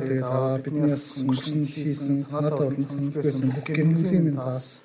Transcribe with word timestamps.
тэгээд 0.00 0.24
аваа 0.24 0.58
бидний 0.64 0.88
бас 0.88 1.06
өнгөрсөн 1.20 1.62
хийсэн 1.72 2.16
санаатай 2.24 2.66
болон 2.68 2.86
сонирхолтой 2.90 3.50
бүх 3.54 3.66
гэмнүүдийн 3.68 4.24
минь 4.26 4.40
бас 4.40 4.82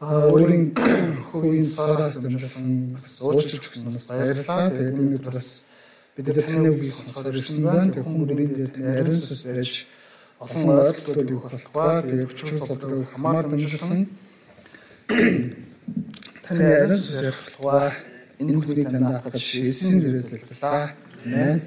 а 0.00 0.28
өөрийн 0.28 0.64
хувийн 1.32 1.64
сараас 1.64 2.20
дамжуулан 2.20 2.92
бас 2.92 3.08
уучлж 3.24 3.64
өгсөн 3.64 3.88
бас 3.88 4.08
баярлалаа. 4.12 4.68
Тэгээд 4.68 5.00
энэ 5.00 5.16
өдөр 5.16 5.32
бас 5.32 5.64
бид 6.16 6.26
нар 6.28 6.44
таны 6.44 6.68
үгийг 6.68 6.92
сонсохоор 6.92 7.32
ирсэн 7.32 7.64
байна. 7.64 7.92
Тэгээд 7.92 8.08
хүмүүрийн 8.08 8.52
дээр 8.52 8.70
таны 8.76 8.88
ариун 8.92 9.20
сүнс 9.24 9.44
байж 9.48 9.72
олон 10.36 10.68
ойлголтууд 10.68 11.30
өгөх 11.32 11.48
болтугай. 11.48 11.96
Тэгээд 12.04 12.28
өчрөөс 12.28 12.64
бодлого 12.68 13.08
хамаар 13.08 13.46
дамжуулсан 13.48 14.00
таны 16.44 16.64
ариун 16.76 17.00
сүнс 17.00 17.24
ярих 17.24 17.40
болтугай. 17.40 17.88
Энэ 18.36 18.60
хүнийг 18.60 18.88
таньд 18.92 19.16
хатгаж 19.16 19.44
Есүсийн 19.64 19.96
нэрээр 20.04 20.28
залбирлаа. 20.28 20.92
Амен. 21.24 21.64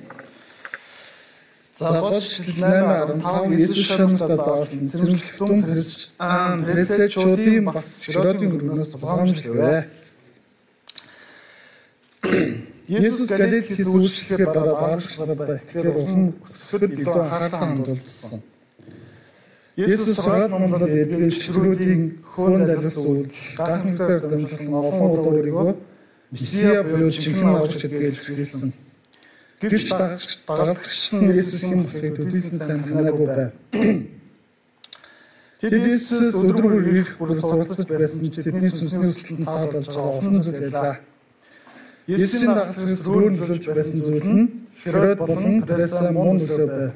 За 1.80 2.02
голчлал 2.02 2.20
8:15 2.20 3.56
Есүс 3.56 3.88
шанартаа 3.88 4.36
заавал 4.36 4.68
сэрэмжлэгтэн 4.68 5.62
пресеччүүдийн 6.68 7.64
бас 7.72 8.04
широтын 8.04 8.52
өргөнөөс 8.52 8.90
тулгаамжлавэ. 8.92 9.88
Есүс 12.90 13.32
Галил 13.32 13.64
хийсэн 13.64 13.96
үйлчлэгээр 13.96 14.52
дараа 14.52 14.76
багшлагуудаа 14.92 15.56
итгэхээр 15.56 15.98
улам 16.04 16.24
өсөхөд 16.44 16.92
илүү 17.00 17.16
анхаарлаа 17.16 17.60
хандуулсан. 17.64 18.40
Есүс 19.80 20.20
рад 20.28 20.52
номлол 20.52 20.84
эдгээр 20.84 21.32
чөтгөрүүдийн 21.32 22.04
хөөн 22.28 22.62
далилсан 22.68 23.06
үйлдэл 23.08 23.56
гахнуудаар 23.56 24.22
дамжуулан 24.28 24.76
олон 24.84 25.08
удаа 25.16 25.32
өөрийгөө 25.32 25.72
Месиа 26.36 26.84
буюу 26.84 27.10
чихэн 27.10 27.56
авч 27.56 27.74
гэдгээр 27.80 28.18
хэлсэн. 28.20 28.89
Гэвч 29.60 29.92
дагалдагч 29.92 31.12
нь 31.20 31.36
Есүс 31.36 31.64
юм 31.68 31.84
болохыг 31.84 32.16
төдийлөн 32.16 32.60
сайн 32.64 32.80
танаагүй 32.80 33.28
байв. 33.28 33.52
Тэд 35.60 35.74
Есүс 35.84 36.32
өдрөөр 36.40 36.88
ирэх 36.88 37.20
бүр 37.20 37.36
суралцж 37.36 37.84
байсан 37.84 38.24
ч 38.32 38.40
тэдний 38.40 38.72
сүнсний 38.72 39.12
өсөлтөнд 39.12 39.44
цаад 39.44 39.72
болж 39.76 39.88
байгаа 39.92 40.16
олон 40.16 40.40
зүйл 40.40 40.64
байлаа. 40.64 40.96
Есүсийн 42.08 42.56
дагалдагч 42.56 43.04
зөрөөр 43.04 43.34
нөлөөлж 43.36 43.66
байсан 43.68 44.00
зүйл 44.00 44.30
нь 44.32 44.44
Херод 44.80 45.20
болон 45.28 45.56
Преса 45.68 46.08
мөн 46.08 46.40
нөлөө 46.40 46.68
байв. 46.72 46.94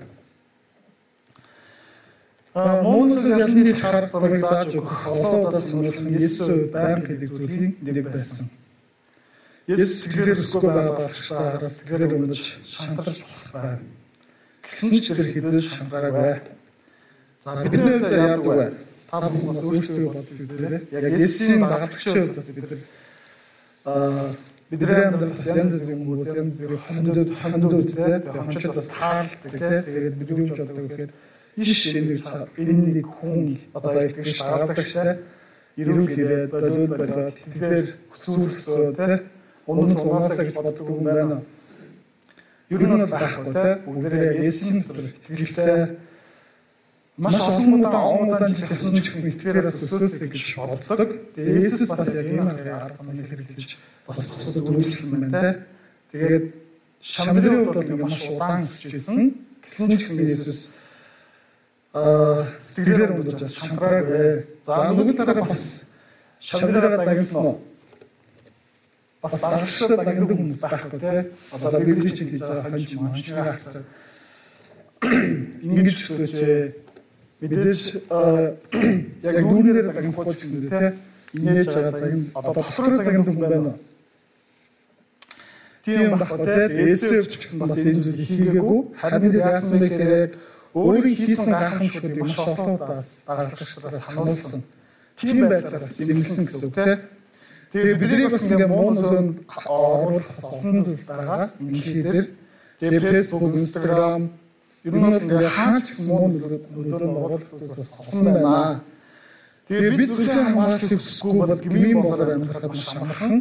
А 2.56 2.80
мөн 2.80 3.12
нөлөө 3.12 3.44
ялны 3.44 3.74
харах 3.76 4.08
замыг 4.16 4.40
зааж 4.40 4.72
өгөх 4.80 5.04
олон 5.12 5.52
удаа 5.52 5.60
сануулах 5.60 6.00
нь 6.00 6.16
Есүс 6.16 6.72
байнга 6.72 7.12
гэдэг 7.12 7.30
зүйлийн 7.36 7.72
нэг 7.84 8.08
байсан. 8.08 8.48
Есүс 9.64 10.04
сэтгэлээр 10.04 10.36
өсгөө 10.36 10.62
байгаа 10.68 10.96
багштай 11.00 11.72
сэтгэлээр 11.72 12.14
өнөж 12.20 12.42
шантарч 12.68 13.20
болох 13.24 13.52
байв. 13.56 13.80
Гэсэн 14.68 14.90
ч 15.00 15.08
тэр 15.16 15.28
хизээж 15.32 15.68
шантараагүй. 15.72 16.36
За 17.40 17.64
бидний 17.64 17.96
хувьд 17.96 18.12
яадаг 18.12 18.44
вэ? 18.44 18.66
Та 19.08 19.24
бүхэн 19.24 19.48
бас 19.48 19.62
өөрсдөө 19.64 20.08
бодож 20.12 20.36
үзээрэй. 20.36 20.82
Яг 20.92 21.04
Есүсийн 21.16 21.64
дагалдагчийн 21.64 22.28
хувьд 22.28 22.36
бас 22.36 22.50
бид 22.52 22.68
нар. 22.68 22.82
аа 23.88 24.36
бидний 24.68 25.00
амьдрал 25.00 25.32
бас 25.32 25.46
янз 25.48 25.74
бүрийн 25.80 26.00
хүмүүс 26.04 26.22
янз 26.28 26.56
бүрийн 26.60 26.84
хондод 26.84 27.30
хондод 27.40 27.88
тэ 27.88 28.20
хамчид 28.36 28.74
бас 28.76 28.90
таарлцдаг 28.92 29.52
тэ 29.64 29.80
тэгээд 29.88 30.16
бид 30.20 30.30
юу 30.34 30.48
ч 30.50 30.60
боддог 30.60 30.86
гэхээр 30.92 31.12
иш 31.64 31.82
энэ 31.96 32.20
энэ 32.58 32.88
нэг 33.00 33.08
хүн 33.08 33.60
одоо 33.72 34.02
итгэж 34.12 34.40
дагалдагчтай 34.44 35.24
ирүүл 35.78 36.10
ирээд 36.10 36.52
болоод 36.52 36.92
болоод 37.00 37.36
тэгэхээр 37.38 37.88
хүсүүлсөө 38.12 38.92
тэ 38.98 39.24
өмнө 39.68 39.94
нь 39.94 40.00
унаасаа 40.00 40.46
гэж 40.46 40.56
боддог 40.56 40.88
юм 40.90 41.04
байна. 41.04 41.42
Ер 42.70 42.82
нь 42.84 43.06
байхгүй 43.08 43.54
те 43.54 43.66
бүгдээрээ 43.86 44.44
Есүсийн 44.44 44.84
дотор 44.84 45.06
итгэлтэй 45.08 45.98
маш 47.18 47.38
олон 47.40 47.74
удаа 47.80 48.04
он 48.10 48.30
удаан 48.34 48.56
жил 48.56 48.68
гэсэн 48.68 48.98
ч 49.00 49.08
гэсэн 49.08 49.30
итгэлээрээс 49.32 49.80
өсөөсэй 49.84 50.30
гэж 50.34 50.44
боддог. 50.58 51.10
Тэгээ 51.36 51.64
Есүс 51.64 51.90
бас 51.90 52.12
яг 52.12 52.28
энэ 52.28 52.42
арга 52.74 53.04
замыг 53.04 53.28
хэрэглэж 53.30 53.78
бас 54.08 54.20
бусдад 54.32 54.68
үйлчлсэн 54.68 55.20
байна 55.22 55.40
те. 55.40 55.50
Тэгээд 56.12 56.46
шамдрын 57.00 57.66
хувьд 57.70 57.78
бол 57.78 58.04
маш 58.04 58.18
удаан 58.28 58.64
өсөж 58.66 58.92
ирсэн. 58.92 59.22
Гэсэн 59.64 59.92
ч 59.94 60.02
гэсэн 60.04 60.26
Есүс 60.28 60.60
аа 61.94 62.50
сэтгэлээр 62.58 63.12
өндөрж 63.22 63.42
бас 63.46 63.54
шантраагүй. 63.54 64.28
За 64.66 64.90
нөгөө 64.90 65.14
талаараа 65.14 65.46
бас 65.46 65.86
шамдраа 66.42 66.98
загнасан 66.98 67.46
уу? 67.46 67.58
Бас 69.24 69.40
дараагчдаа 69.40 70.04
загнадаг 70.04 70.38
хүмүүс 70.38 70.60
байхгүй 70.60 71.00
тий. 71.00 71.22
Одоо 71.56 71.80
библийн 71.80 72.16
чиг 72.16 72.30
хийж 72.30 72.44
байгаа 72.44 72.68
хонч 72.68 72.92
монч 73.00 73.28
харж 73.32 73.64
ингэж 75.64 75.98
өсөөч 76.04 76.40
мэдээж 77.40 77.82
яг 79.24 79.36
нүүрээр 79.48 79.88
загнах 79.96 80.28
гэсэн 80.28 80.68
тий. 80.68 80.88
Инээж 81.40 81.68
байгаа 81.72 81.94
загин 81.96 82.22
одоо 82.36 82.54
болохоор 82.54 82.96
загнадаг 83.00 83.32
хүн 83.32 83.40
байна 83.40 83.60
уу? 83.72 83.78
Тийм 85.88 86.12
байхгүй 86.20 86.38
тий. 86.44 86.84
Эсвэрч 86.92 87.34
гэсэн 87.40 87.60
бас 87.64 87.76
энэ 87.80 88.04
зүйл 88.04 88.22
хийгээгүй. 88.28 88.82
Харин 89.00 89.34
яасан 89.40 89.80
бэ 89.80 89.88
гэхээр 89.88 90.32
өөрийн 90.76 91.16
хийсэн 91.16 91.52
гайхамшгуудыг 91.56 92.24
маш 92.24 92.38
олон 92.44 92.76
удаас 92.76 93.24
дараагчдаа 93.28 93.92
сануулсан. 94.04 94.62
Тийм 95.16 95.48
байдлаар 95.48 95.84
зэмлсэн 95.84 96.44
гэсэн 96.44 96.68
үг 96.68 96.76
тий. 96.76 96.96
Тэгээ 97.74 97.98
бидний 97.98 98.30
бас 98.30 98.46
ингээ 98.54 98.70
муу 98.70 98.94
нөлөөнд 98.94 99.50
оруулах 99.66 100.30
олон 100.46 100.78
зүйл 100.86 101.06
байгаа. 101.10 101.50
Дээр 101.58 102.28
тэгээ 102.78 103.02
Facebook, 103.18 103.58
Instagram 103.58 104.22
ер 104.86 104.94
нь 104.94 105.02
бол 105.02 105.18
ингээ 105.18 105.50
хаач 105.58 105.86
гэсэн 105.90 106.06
муу 106.14 106.30
нөлөөнд 106.30 107.18
оруулах 107.18 107.50
зүйл 107.50 107.74
бас 107.74 107.98
олон 107.98 108.22
байна. 108.30 108.82
Тэгээ 109.66 109.92
бид 109.98 110.10
зөвхөн 110.14 110.46
хамгаалахыг 110.54 111.02
хүсэхгүй 111.02 111.34
бол 111.34 111.62
гмийн 111.66 111.98
болоор 111.98 112.30
амьдрахад 112.38 112.70
маш 112.70 112.86
амархан. 112.94 113.36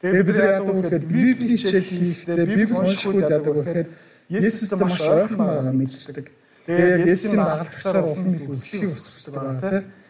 Тэгээ 0.00 0.24
бид 0.24 0.36
яадаг 0.40 0.72
вэ 0.72 0.80
гэхээр 0.88 1.04
библийн 1.04 1.58
хичээл 1.60 1.90
хийхдээ 1.92 2.48
библи 2.48 2.72
уншихгүй 2.80 3.22
яадаг 3.28 3.52
вэ 3.52 3.60
гэхээр 3.60 3.88
Есүстэй 4.32 4.78
маш 4.80 4.96
ойрхон 5.04 5.36
байгаа 5.36 5.74
мэддэг. 5.76 6.26
Тэгээ 6.64 7.12
Есүсийн 7.12 7.44
дагалдагчаар 7.44 8.08
улам 8.08 8.32
их 8.40 8.48
өсөхийг 8.48 8.88
хүсдэг 8.88 9.36
байгаа 9.36 9.84
тийм. 9.84 10.03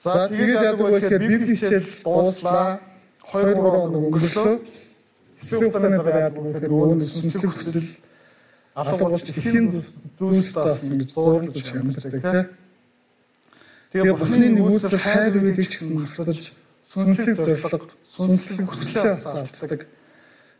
За 0.00 0.32
тэгээд 0.32 0.64
яадаг 0.64 0.80
вэ 0.80 0.96
гэхээр 0.96 1.24
библийн 1.28 1.56
хичээл 1.60 1.88
дууслаа 2.00 2.80
2 3.20 3.52
3 3.52 3.60
хоног 3.60 4.00
өнгөрлөө. 4.08 4.56
Хэсэг 5.36 5.60
хугацааны 5.60 5.98
дараа 6.00 6.24
яадаг 6.32 6.40
вэ 6.40 6.50
гэхээр 6.56 6.72
өөрөнд 6.72 7.04
сүнслэг 7.04 7.52
хүсэл 7.52 7.88
алга 8.80 9.04
болж 9.12 9.24
дэлхийн 9.28 9.68
зүйлсээс 10.16 10.80
ингэж 10.88 11.10
зуурлаж 11.12 11.66
амьдардаг 11.76 12.16
тийм. 12.16 12.48
Тэгээ 13.92 14.16
бурхны 14.16 14.48
нэгүсэл 14.56 14.96
хайр 15.04 15.36
үйлдэл 15.36 15.68
ч 15.68 15.74
гэсэн 15.76 15.92
мартаж 15.92 16.40
сүнслэг 16.88 17.36
зориг, 17.36 17.92
сүнслэг 18.08 18.66
хүслээ 18.72 19.12
асаалдаг. 19.12 19.80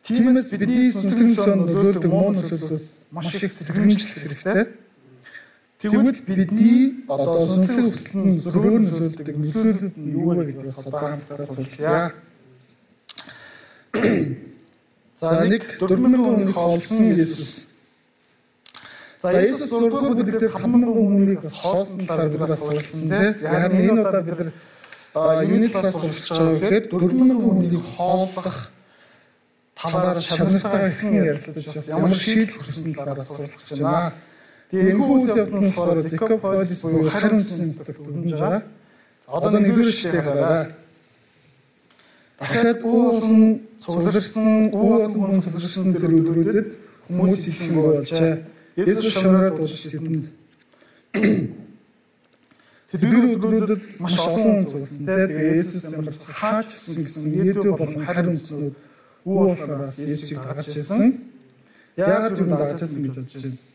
Тиймээс 0.05 0.53
бидний 0.53 0.93
сүнслэг 0.93 1.49
нөлөөлдөг 1.65 2.13
муу 2.13 2.37
нөлөөлөлөөс 2.37 3.09
маш 3.09 3.33
их 3.41 3.53
сэргэмжлэх 3.57 4.21
хэрэгтэй. 4.21 4.80
Тэгвэл 5.81 6.13
бидний 6.29 7.09
одоо 7.09 7.41
сүнслэг 7.41 7.89
өсөлт 7.89 8.13
нь 8.21 8.37
зөрөөр 8.45 8.81
нөлөөлдөг 8.85 9.37
нөлөөлөлд 9.41 9.97
нь 9.97 10.13
юу 10.13 10.37
вэ 10.37 10.53
гэдгээс 10.53 10.79
удаантай 10.85 11.41
суралцъя. 11.41 12.13
За 15.17 15.41
нэг 15.49 15.65
4000 15.81 16.21
хүнийг 16.21 16.53
хоолсон 16.53 17.17
Есүс. 17.17 17.65
За 19.25 19.33
Есүс 19.41 19.73
6 19.73 19.89
дугаар 19.89 20.13
бүлэг 20.21 20.37
дээр 20.37 20.53
5000 20.53 20.85
хүнийг 20.85 21.41
хоолсон 21.49 22.01
талаар 22.05 22.29
бид 22.29 22.41
бас 22.45 22.61
суралцсан 22.61 23.09
тийм. 23.09 23.33
Яг 23.41 23.73
энэ 23.73 24.05
удаа 24.05 24.21
бид 24.21 24.53
юуны 25.49 25.69
талаар 25.73 25.97
суралцж 25.97 26.29
байгаа 26.29 26.61
гэхээр 26.61 26.85
4000 26.93 27.41
хүнийг 27.41 27.85
хооллох 27.97 28.59
талаар 29.81 30.19
шавнартайгаа 30.29 30.93
хэрхэн 30.93 31.25
ярилцаж 31.25 31.65
бас 31.73 31.89
ямар 31.89 32.13
шийдэл 32.13 32.53
хүрсэн 32.53 32.93
талаар 32.93 33.25
суралцж 33.25 33.81
байна. 33.81 34.29
Тэгээ 34.71 34.95
энэ 34.95 35.03
үйл 35.03 35.27
явдал 35.27 35.59
нь 35.59 35.67
болохоор 35.75 35.99
Decapolis 36.07 36.79
буюу 36.79 37.11
харин 37.11 37.43
өрнөж 37.43 38.33
байгаа. 38.39 38.63
Одоо 39.27 39.51
нэгдүгээр 39.59 39.91
шүлэг 39.91 40.23
хараа. 40.23 40.63
Дахиад 42.39 42.79
өө 42.87 43.03
болон 43.19 43.37
цугларсан, 43.83 44.71
өө 44.71 45.11
болон 45.11 45.43
цугларсан 45.43 45.91
тэр 45.91 46.15
өдрүүдэд 46.23 46.69
хүмүүс 47.11 47.43
итгэнгүй 47.51 47.83
болжээ. 47.83 48.35
Есүс 48.79 49.11
шамраад 49.11 49.59
уулж 49.59 49.75
тэдэнд 49.91 50.27
Тэдгээр 52.95 53.27
өдрүүдэд 53.35 53.83
маш 53.99 54.15
олон 54.23 54.63
хүн 54.63 54.71
цугласан. 54.71 55.03
Тэгээ 55.03 55.59
Есүс 55.59 55.85
ямар 55.91 56.15
хаач 56.15 56.69
гэсэн 56.79 56.95
гэсэн 56.95 57.27
Едөө 57.43 57.75
болон 57.75 58.03
харин 58.07 58.39
үснүүд 58.39 58.75
өө 59.27 59.43
болохоос 59.51 59.99
Есүсийг 59.99 60.39
дагаж 60.47 60.71
ирсэн. 60.71 61.27
Яагаад 61.99 62.39
юу 62.39 62.47
дагаж 62.55 62.79
ирсэн 62.83 63.03
гэж 63.03 63.15
бодож 63.19 63.35
байна? 63.35 63.70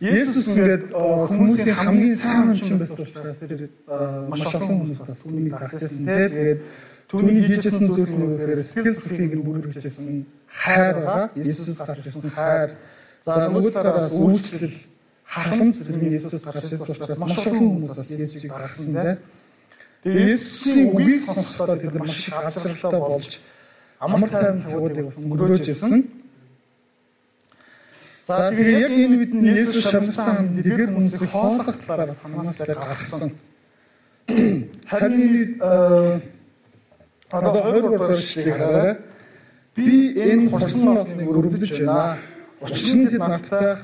Есүс 0.00 0.46
ингээд 0.50 0.90
хүмүүсийн 0.90 1.76
хамгийн 1.78 2.16
сайн 2.18 2.50
хүн 2.50 2.78
байсан 2.82 3.02
учраас 3.04 3.38
тэр 3.38 3.70
маш 4.26 4.42
олон 4.54 4.68
хүмүүс 4.82 5.00
бас 5.04 5.22
түүнийг 5.22 5.54
дагажсэн 5.54 6.02
тий. 6.02 6.26
Тэгээд 6.34 6.60
Түүний 7.14 7.44
хийжсэн 7.46 7.94
зүйл 7.94 8.10
нь 8.10 8.22
юу 8.26 8.34
гэхээр 8.34 8.58
сэтгэл 8.58 8.98
зүрхийг 8.98 9.34
нь 9.38 9.44
бүрдүүлжсэн 9.46 10.24
хайр 10.50 10.96
байгаа. 10.98 11.30
Иесус 11.38 11.78
гарч 11.84 12.10
ирсэн 12.10 12.32
хайр. 12.32 12.70
За 13.22 13.46
нөгөө 13.52 13.70
талаас 13.70 14.10
үйлчлэл 14.18 14.76
халамж 15.22 15.76
зэрэг 15.84 16.02
Иесус 16.10 16.42
гарч 16.48 16.64
ирсэн 16.64 16.90
учраас 16.90 17.18
маш 17.20 17.36
олон 17.44 17.64
хүмүүс 17.70 17.90
бас 17.92 18.10
Иесусыг 18.10 18.50
гаргасан 18.50 18.88
тийм. 18.98 19.18
Тэгээ 20.02 20.26
Иесусийн 20.32 20.80
үгийг 20.90 21.22
сонсохдоо 21.22 21.76
тэд 21.76 21.94
маш 22.02 22.16
их 22.18 22.34
азралтай 22.34 23.00
болж 23.04 23.32
амар 24.00 24.30
тайван 24.32 24.58
цагуудыг 24.64 25.04
бас 25.06 25.18
өнгөрөөж 25.22 25.66
ирсэн. 25.70 26.23
За 28.24 28.48
тэгээ 28.48 28.80
яг 28.80 28.92
энэ 29.04 29.16
нь 29.36 29.44
Есүс 29.52 29.84
шамналтан 29.84 30.56
дэгэр 30.56 30.96
хүмүүсийг 30.96 31.28
хоолох 31.28 31.76
талаар 31.76 32.08
санаачлалыг 32.16 32.80
гаргасан. 32.80 33.30
Харин 34.88 35.12
энэ 35.28 36.24
одоо 37.28 37.52
20 37.68 37.84
дугаар 37.84 38.16
эшлэгийг 38.16 38.56
хараарай. 38.56 38.96
Би 39.76 40.16
энэ 40.16 40.48
хурсан 40.48 40.94
нотлыг 40.96 41.28
өрөвдөж 41.28 41.70
байна. 41.84 42.16
Учир 42.64 42.96
нь 42.96 43.08
тэд 43.12 43.20
надтай 43.20 43.76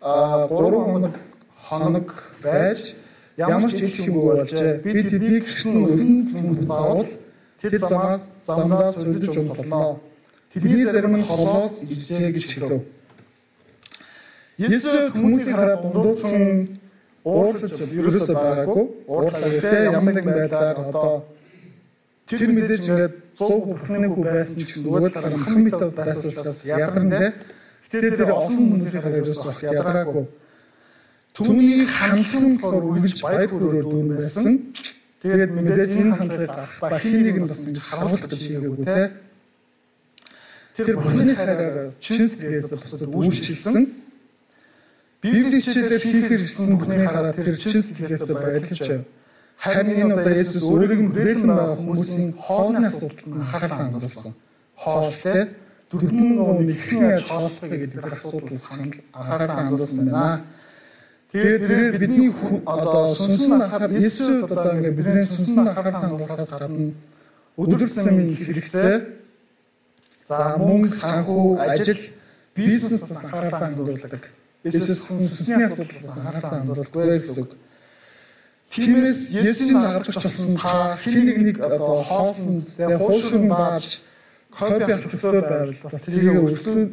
3 0.00 0.48
хоног 0.48 1.14
хоног 1.52 2.08
байж 2.40 2.96
ямар 3.36 3.68
ч 3.68 3.76
их 3.76 4.08
юм 4.08 4.24
болжээ. 4.24 4.80
Би 4.80 5.04
тэднийг 5.04 5.44
гэрсэн 5.44 5.72
өргөн 5.84 6.12
зүмд 6.32 6.64
заавал 6.64 7.12
тэд 7.60 7.76
замаас 7.76 8.24
замдаас 8.40 8.96
зөвлөж 8.96 9.36
унтолноо. 9.36 10.00
Тэдний 10.48 10.88
зарим 10.88 11.20
нь 11.20 11.28
холоос 11.28 11.84
иржээ 11.84 12.32
гэж 12.32 12.48
хэлв. 12.56 12.88
Есүс 14.62 15.10
хүмүүсийг 15.10 15.56
хараад 15.58 15.82
дундуудсан 15.82 16.42
уурлаж 17.26 17.74
ерөөсөө 17.82 18.34
байгаагүй. 18.36 18.84
Уурлаа 19.10 19.48
гэхдээ 19.50 19.90
ямар 19.90 20.14
нэгэн 20.14 20.34
байдлаар 20.38 20.78
одоо 20.86 21.26
тэр 22.26 22.50
мэдээж 22.54 22.84
ингээд 22.86 23.14
100% 23.38 23.74
бурхны 23.74 24.06
хүү 24.06 24.22
байсан 24.22 24.60
ч 24.62 24.70
гэсэн 24.70 24.86
нөгөө 24.86 25.10
талаар 25.10 25.36
хамтаа 25.42 25.90
байсан 25.90 26.28
учраас 26.30 26.60
ядарн 26.66 27.10
тэ. 27.10 27.34
Гэтэ 27.90 28.08
тэр 28.22 28.30
олон 28.30 28.58
хүмүүсийн 28.70 29.02
хараа 29.02 29.20
ерөөсөө 29.22 29.46
багт 29.50 29.62
ядараагүй. 29.66 30.24
Түүнийг 31.32 31.88
хандлан 31.88 32.46
болохоор 32.60 32.84
үргэлж 32.92 33.18
баяр 33.24 33.50
хүрээр 33.50 33.86
дүүн 33.88 34.08
байсан. 34.14 34.52
Тэгээд 35.22 35.50
мэдээж 35.54 35.92
энэ 35.96 36.16
хандлагыг 36.18 36.50
гарах 36.50 36.74
ба 36.82 36.98
хин 36.98 37.20
нэг 37.22 37.36
нь 37.38 37.46
бас 37.46 37.62
ингэж 37.66 37.86
харуулах 37.86 38.22
гэж 38.26 38.40
хийгээгүй 38.42 38.84
тэ. 38.84 39.10
Тэр 40.76 40.96
бурхны 40.98 41.32
хараар 41.38 41.94
чин 42.02 42.26
сэтгэлээс 42.26 42.68
бусдад 42.74 43.06
үйлчилсэн 43.06 44.01
Библийн 45.22 45.54
хичээлээр 45.54 46.02
хийхээр 46.02 46.34
ирсэн 46.34 46.74
бүхний 46.74 47.06
хараа 47.06 47.30
тэр 47.30 47.54
чин 47.54 47.78
сэтгэлээс 47.78 48.26
байлгаж 48.26 48.80
байв. 48.82 49.06
Харин 49.54 49.94
энэ 50.02 50.14
удаа 50.18 50.34
Есүс 50.34 50.66
өөрийг 50.66 50.98
нь 50.98 51.10
хүрээлэн 51.14 51.46
байгаа 51.46 51.78
хүмүүсийн 51.78 52.30
хоолны 52.34 52.90
асуудалд 52.90 53.30
анхаарал 53.30 53.76
хандуулсан. 53.78 54.34
Хоолтой 54.74 55.40
дөрвөн 55.94 56.28
нууны 56.34 56.74
ихэнх 56.74 57.14
аж 57.14 57.22
хооллого 57.30 57.66
гэдэг 57.70 58.02
асуудал 58.02 58.58
санал 58.58 58.98
анхаарал 59.14 59.54
хандуулсан 59.54 60.06
байна. 60.10 60.42
Тэгээд 61.30 61.62
тэрээр 61.70 61.94
бидний 62.02 62.30
одоо 62.66 63.06
сүнсэн 63.14 63.62
анхаар 63.62 63.90
Есүс 63.94 64.42
одоо 64.42 64.74
ингээ 64.74 64.98
бидний 64.98 65.26
сүнсэн 65.30 65.70
анхаарал 65.70 66.02
хандуулахаас 66.02 66.52
гадна 66.58 66.90
өдөр 67.62 67.78
тутмын 67.86 68.34
хэрэгцээ 68.42 68.94
за 70.26 70.44
мөнгө 70.58 70.90
санхүү 70.90 71.46
ажил 71.62 72.02
бизнест 72.58 73.06
анхаарал 73.06 73.54
хандуулдаг 73.54 74.22
Есүс 74.62 75.00
хүнсний 75.10 75.66
асуудлаас 75.66 76.06
анхаарал 76.14 76.46
хандуулдаггүй 76.46 77.06
гэсэн 77.18 77.42
үг. 77.42 77.50
Тиймээс 78.70 79.34
Есүсийн 79.34 79.82
дагаж 79.82 80.06
болсон 80.14 80.54
та 80.54 80.94
хэн 81.02 81.26
нэг 81.26 81.38
нэг 81.42 81.56
одоо 81.66 81.98
хоолнд 82.06 82.70
тэгээ 82.78 82.98
хуушрын 83.02 83.48
бааж 83.50 84.06
копи 84.54 84.86
авч 84.86 85.10
өсөөр 85.10 85.44
байвал 85.50 85.74
бас 85.82 85.94
тэрийг 86.06 86.38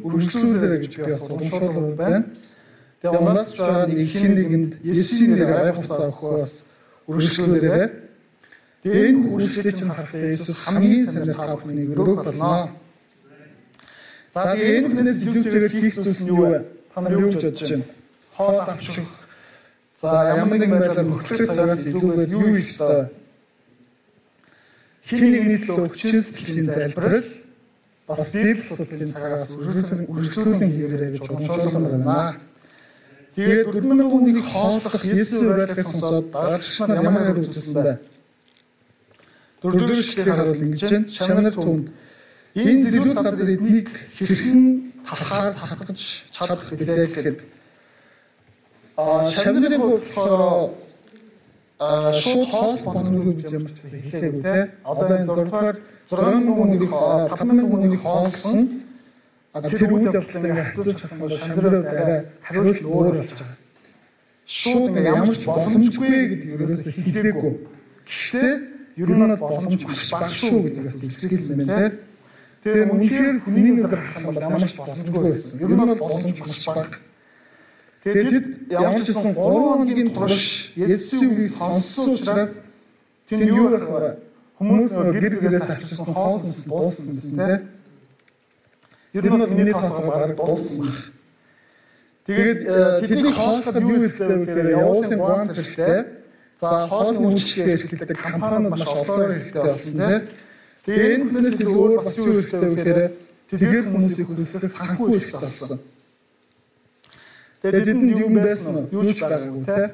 үргэлжлүүлээрэй 0.02 0.80
гэж 0.82 0.92
би 0.98 1.02
бас 1.14 1.22
урамшуулсан 1.30 1.94
байна. 1.94 2.20
Тэгээ 2.98 3.20
унаас 3.22 3.50
нэг 3.86 3.98
хэн 4.02 4.32
нэгэнд 4.34 4.72
Есүсийн 4.82 5.30
нэрээр 5.38 5.70
айхусаа 5.70 6.10
өгөхөөс 6.10 6.54
үргэлжлүүлээрэй. 7.06 7.86
Тэгээ 8.82 9.08
энэ 9.14 9.22
үргэлжлэлийг 9.30 9.76
чинь 9.78 9.94
харахад 9.94 10.26
Есүс 10.26 10.58
хамгийн 10.66 11.06
та 11.38 11.54
бүхнийг 11.54 11.94
өрөөх 11.94 12.18
болно. 12.34 12.74
За 14.34 14.58
тэгээ 14.58 14.74
энэ 14.74 14.88
хүнээс 14.90 15.20
илүүтэйгээр 15.22 15.70
хийх 15.70 15.94
зүйлс 15.94 16.22
нь 16.26 16.34
юу 16.34 16.50
вэ? 16.50 16.79
Та 16.94 17.00
нар 17.00 17.12
юу 17.12 17.30
гэж 17.30 17.44
бодож 17.44 17.70
байна? 17.70 17.84
Хоол 18.36 18.60
авчих. 18.60 19.06
За 19.96 20.34
ямар 20.34 20.58
нэгэн 20.58 20.70
байдлаар 20.70 21.06
мөхлөх 21.06 21.46
цагаас 21.46 21.86
илүүгээр 21.86 22.32
юу 22.34 22.56
хийх 22.56 22.72
ёстой? 22.72 23.08
Хин 25.06 25.24
нэгний 25.30 25.58
төлөө 25.60 25.86
хүчин 25.92 26.22
сэтгэлийн 26.24 26.66
залбирал 26.72 27.28
бас 28.08 28.32
библи 28.34 28.58
судлалын 28.58 29.12
цагаас 29.14 29.54
үргэлжлүүлэн 29.54 30.70
хийгээрэй 30.70 31.10
гэж 31.14 31.24
урамшуулмаар 31.30 31.94
байна. 32.00 32.40
Тэгээд 33.34 33.70
дөрвөн 33.70 34.10
хүнийг 34.10 34.38
хооллох 34.50 35.04
Есүс 35.06 35.46
байдлыг 35.46 35.86
сонсоод 35.86 36.26
дараач 36.34 36.66
нар 36.80 37.04
ямар 37.06 37.22
хэрэг 37.30 37.46
үзсэн 37.46 37.74
бэ? 37.78 37.94
Дөрөвдүгээр 39.62 40.02
эшлэгийг 40.02 40.34
харуул 40.34 40.64
ингэж 40.66 40.82
байна. 40.90 41.06
Шанар 41.06 41.54
түнд 41.54 41.86
энэ 42.58 42.82
зэрлүүл 42.90 43.14
газар 43.14 43.50
эднийг 43.54 43.88
хэрхэн 44.18 44.89
талхаар 45.10 45.54
татгаж 45.54 46.00
чадах 46.30 46.70
билээ 46.70 47.06
гэхэд. 47.06 47.38
А 48.96 49.24
шамдрын 49.24 49.80
болохоор 49.80 50.70
а 51.78 52.12
шууд 52.12 52.48
хоол 52.48 52.78
ямар 52.78 53.72
ч 53.74 53.80
хэлээгүй 53.90 54.42
те. 54.42 54.70
одоо 54.84 55.16
энэ 55.16 55.26
6 55.26 55.44
дугаар 55.50 55.76
6 56.06 56.46
хүнийг 56.58 56.82
5 56.86 57.70
хүнийг 57.70 58.00
хоолсон 58.04 58.60
тэр 59.54 59.90
үйл 59.94 60.14
явдлыг 60.14 60.44
ингээ 60.44 60.66
хацууж 60.70 60.96
чадах 61.00 61.18
бол 61.18 61.32
шамдрын 61.42 61.86
арай 61.90 62.20
хариулт 62.46 62.82
өөр 62.84 63.14
болж 63.18 63.32
байгаа. 63.34 63.56
Шууд 64.46 64.94
ямар 64.96 65.36
ч 65.40 65.44
боломжгүй 65.46 66.10
гэдэг 66.30 66.48
ерөөсөө 66.54 66.92
хэлээгүй. 66.94 67.52
гэхдээ 68.06 68.54
ер 69.02 69.10
нь 69.10 69.36
боломж 69.40 69.82
маш 69.86 70.02
бага 70.12 70.28
шүү 70.28 70.58
гэдгээс 70.66 71.00
илэрхийлсэн 71.06 71.56
байна 71.58 71.76
те 71.78 72.09
Тэгээ 72.60 72.92
үнэхээр 72.92 73.36
хүний 73.40 73.72
өдөр 73.80 74.00
юм 74.20 74.24
бол 74.28 74.36
ямар 74.36 74.60
ч 74.60 74.76
боломжгүй 74.76 75.22
байсан. 75.24 75.60
Ер 75.64 75.70
нь 75.72 75.80
бол 75.80 75.96
боломж 75.96 76.38
маш 76.44 76.60
бага. 76.68 77.00
Тэгээ 78.04 78.24
тэд 78.28 78.46
ямар 78.68 79.00
ч 79.00 79.08
гэсэн 79.08 79.32
3 79.32 79.40
хоногийн 79.40 80.10
турш 80.12 80.72
Есүсийн 80.76 81.32
үгийг 81.32 81.52
сонссон 81.56 82.20
учраас 82.20 82.60
тэнд 83.24 83.48
юу 83.48 83.72
байх 83.72 83.88
вэ? 83.88 84.10
Хүмүүс 84.60 84.92
гэр 84.92 85.34
гэрээс 85.40 85.68
авчирсан 85.72 86.12
хоол 86.12 86.44
хүнс 86.44 86.68
дууссан 86.68 87.12
гэсэн 87.16 87.36
тийм. 87.40 87.60
Ер 89.16 89.24
нь 89.24 89.40
бол 89.40 89.56
миний 89.56 89.72
тоосоо 89.72 90.04
бараг 90.04 90.36
дууссан 90.36 90.84
баг. 90.84 91.00
Тэгээд 92.28 92.60
тэдний 93.08 93.32
хоолоход 93.32 93.76
юу 93.80 93.96
хэрэгтэй 94.04 94.28
вэ 94.28 94.44
гэхээр 94.44 94.68
явуулын 94.84 95.16
гуанц 95.16 95.56
хэрэгтэй. 95.56 95.96
За 96.60 96.84
хоол 96.92 97.16
үйлчлэгээ 97.24 97.76
эрхэлдэг 97.88 98.18
компаниуд 98.20 98.68
маш 98.68 98.84
олон 98.84 99.32
хэрэгтэй 99.32 99.62
болсон 99.64 99.96
тийм. 99.96 100.28
Тэгээ 100.84 101.14
энэ 101.14 101.24
хүнээс 101.28 101.58
илүү 101.60 101.76
өөр 101.76 101.92
бас 102.00 102.16
юу 102.16 102.32
хэрэгтэй 102.40 102.60
вэ 102.60 102.76
гэхээр 102.80 103.00
тэдгээр 103.52 103.84
хүмүүсийг 103.90 104.26
хүсэлт 104.32 104.72
санхүү 104.72 105.06
хэрэгтэй 105.12 105.40
болсон. 105.40 105.78
Тэгээ 107.60 107.84
тэдэнд 107.84 108.08
юу 108.16 108.30
байсан 108.32 108.72
нь 108.80 108.88
юу 108.88 109.04
ч 109.04 109.20
байгаагүй 109.20 109.64
те. 109.68 109.92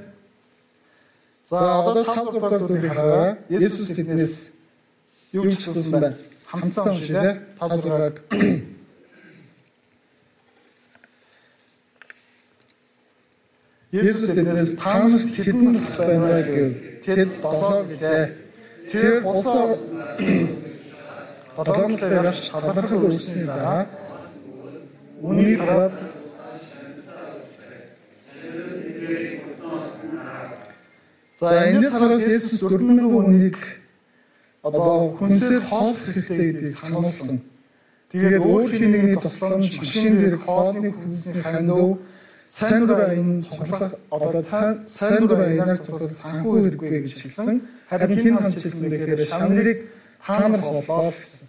За 1.50 1.58
одоо 1.82 2.02
тав 2.06 2.30
зургаар 2.30 2.62
зүйлийг 2.62 2.94
хараа. 2.94 3.38
Есүс 3.50 3.90
тэднээс 3.98 4.34
юу 5.34 5.50
ч 5.50 5.58
хэлсэн 5.58 5.98
байна. 5.98 6.14
Хамтдаа 6.46 6.94
уншъя 6.94 7.22
те. 7.22 7.30
Тав 7.58 7.70
зургааг 7.82 8.16
Есүс 13.90 14.30
тэднээс 14.30 14.74
та 14.78 15.02
нарт 15.02 15.34
хэдэн 15.34 15.66
болох 15.74 15.98
байна 15.98 16.42
гэв. 16.46 16.70
Тэд 17.02 17.30
долоо 17.42 17.82
гэлээ. 17.90 18.24
Тэр 18.90 19.26
усаар 19.26 19.70
долоомлоо 21.56 22.10
явж 22.20 22.50
талархал 22.52 23.04
үүссэний 23.08 23.46
дараа 23.48 23.82
үүнийг 25.22 25.60
хараад 25.60 25.94
За 31.36 31.68
энэс 31.68 31.92
хараад 31.92 32.22
Есүс 32.24 32.60
4000 32.64 33.12
хүнийг 33.12 33.56
одоо 34.64 35.16
хүнсээр 35.20 35.60
хоолох 35.68 36.00
хэрэгтэй 36.00 36.38
гэдгийг 36.52 36.76
сануулсан. 36.76 37.36
Тэгээд 38.08 38.40
өөр 38.40 38.70
хинэгний 38.72 39.16
тусламж 39.20 39.68
машин 39.80 40.14
дээр 40.16 40.36
хоолны 40.40 40.88
хүнсний 40.96 41.42
хандив 41.44 42.00
сайн 42.48 42.86
дурын 42.88 43.42
цуглах 43.44 44.00
одоо 44.08 44.42
сайн 44.88 45.28
дурын 45.28 45.60
энерги 45.60 45.84
цуглах 45.84 46.12
санхүү 46.12 46.52
хэрэггүй 46.64 46.90
гэж 47.04 47.10
хэлсэн. 47.20 47.60
Харин 47.90 48.16
хин 48.16 48.36
хамчилсан 48.40 48.88
гэхээр 48.88 49.20
шамнырыг 49.28 49.78
та 50.24 50.48
нар 50.48 50.60
болоо 50.60 51.10
гэсэн. 51.10 51.48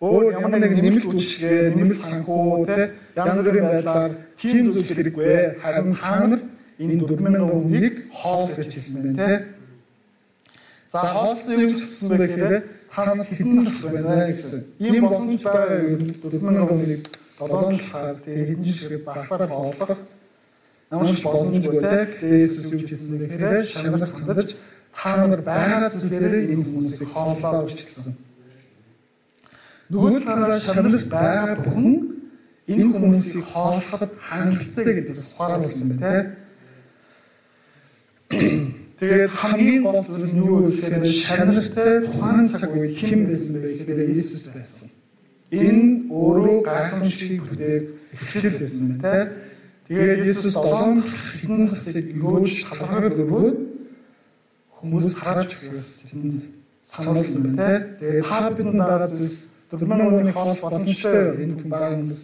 Өөр 0.00 0.32
ямар 0.32 0.56
нэг 0.56 0.72
нэмэлт 0.80 1.12
үйлчлэгээ, 1.12 1.76
нэмэлт 1.76 2.02
санхүү 2.08 2.64
те 2.64 2.96
янз 3.20 3.38
бүрийн 3.44 3.66
байдлаар 3.68 4.12
тийм 4.40 4.72
зүйл 4.72 4.88
хэрэггүй. 4.88 5.60
Харин 5.60 5.92
та 5.92 6.12
нар 6.24 6.40
энэ 6.80 6.94
4000 7.04 7.36
хүнийг 7.44 7.96
хоол 8.08 8.48
гэж 8.48 8.64
хэлсэн 8.72 9.00
байна 9.04 9.26
те. 9.28 9.44
За 10.88 10.98
хоолтой 11.04 11.56
юу 11.60 11.70
гэсэн 11.76 12.08
бэ 12.08 12.16
гэхээр 12.16 12.56
та 12.88 13.14
нар 13.14 13.26
хідэн 13.28 13.66
ширх 13.68 13.92
байна 13.92 14.24
гэсэн. 14.24 14.60
Ийм 14.80 15.04
боломж 15.04 15.42
байгаа 15.44 15.78
юм 15.84 16.02
4000 16.24 16.48
оны 16.64 16.96
7 16.96 17.04
талаар 17.36 18.16
тэгээ 18.24 18.48
хідэн 18.48 18.72
ширхэг 18.72 19.04
засаар 19.04 19.48
хооллох 19.52 20.00
ямар 20.90 21.06
ч 21.12 21.22
боломжгүй 21.28 21.80
те. 21.84 21.94
Есүс 22.24 22.72
юу 22.72 22.80
гэсэн 22.80 23.14
бэ 23.20 23.26
гэхээр 23.36 23.64
шанарт 23.68 24.16
хандаж 24.16 24.56
та 24.94 25.26
нар 25.26 25.42
байгаа 25.42 25.90
зүйлээр 25.90 26.50
энэ 26.52 26.64
хүмүүсийг 26.66 27.08
хооллоо 27.08 27.66
хэлсэн. 27.66 28.14
Нөгөө 29.90 30.22
талаараа 30.22 30.60
шанарт 30.62 31.06
байгаа 31.10 31.56
бүхэн 31.64 32.20
энэ 32.70 32.84
хүмүүсийг 32.94 33.44
хооллоход 33.50 34.12
хангалттай 34.22 34.84
гэдэг 34.86 35.08
бас 35.10 35.34
ухааруулсан 35.34 35.88
байна 35.90 36.02
те. 36.06 36.14
Тэгээд 39.00 39.32
хамгийн 39.34 39.82
гол 39.82 40.04
зүйл 40.06 40.30
нь 40.30 40.38
юу 40.44 40.70
гэхээр 40.70 41.06
шанартай 41.06 42.06
тухайн 42.06 42.46
цаг 42.46 42.70
үед 42.70 42.94
хэн 43.00 43.26
байсан 43.26 43.54
бэ 43.58 43.68
гэхээр 43.82 44.00
Иесус 44.14 44.44
байсан. 44.54 44.88
Энэ 45.50 46.06
өөрөө 46.06 46.58
гайхамшиг 46.68 47.42
бүтээг 47.48 47.84
эхлэл 48.14 48.54
байсан 48.54 48.86
байна 48.86 49.00
те. 49.02 49.16
Тэгээд 49.88 50.22
Иесус 50.22 50.54
7 50.54 51.02
хэдэн 51.02 51.66
засыг 51.66 52.06
өрөөж 52.14 52.54
талархаг 52.68 53.14
өргөөд 53.18 53.69
хүмүүс 54.80 55.06
харж 55.20 55.50
өгөөс 55.60 55.84
тэнд 56.08 56.40
сануулсан 56.80 57.42
байна 57.44 57.68
те. 58.00 58.00
Тэгээд 58.00 58.24
та 58.24 58.50
бидний 58.50 58.80
дараа 58.80 59.08
зүйлс 59.12 59.36
дөрмөн 59.70 60.00
оны 60.00 60.32
хоол 60.32 60.56
боломжтой 60.56 61.36
энэ 61.44 61.54
түн 61.60 61.68
байгаа 61.68 61.92
хүмүүс. 61.94 62.18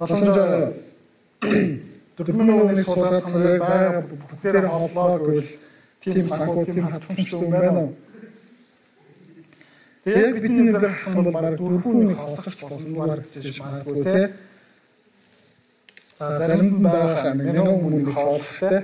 Боломжтой 0.00 0.48
дөрвөн 2.16 2.50
оны 2.50 2.74
суулгаад 2.80 3.24
таныг 3.28 3.60
байгаа 3.60 4.02
бүгдээр 4.30 4.66
хооллоо 4.72 5.18
гэвэл 5.20 5.50
тийм 6.00 6.20
санхүү 6.24 6.64
тийм 6.64 6.86
хатамжтай 6.88 7.40
юм 7.44 7.50
байна 7.52 7.80
уу? 7.80 7.92
Тэгээд 10.04 10.40
бидний 10.40 10.64
нэр 10.72 10.80
харах 10.80 11.04
юм 11.06 11.14
бол 11.20 11.32
баг 11.36 11.56
дөрвөн 11.60 12.16
хооллогч 12.16 12.56
боломжтой 12.64 13.40
гэж 13.44 13.56
магадгүй 13.60 14.04
те. 14.08 14.32
За 16.16 16.36
зарим 16.40 16.80
нь 16.80 16.82
байгаа 16.84 17.34
нэг 17.36 17.60
өмнө 17.60 18.08
хооллолтой. 18.08 18.78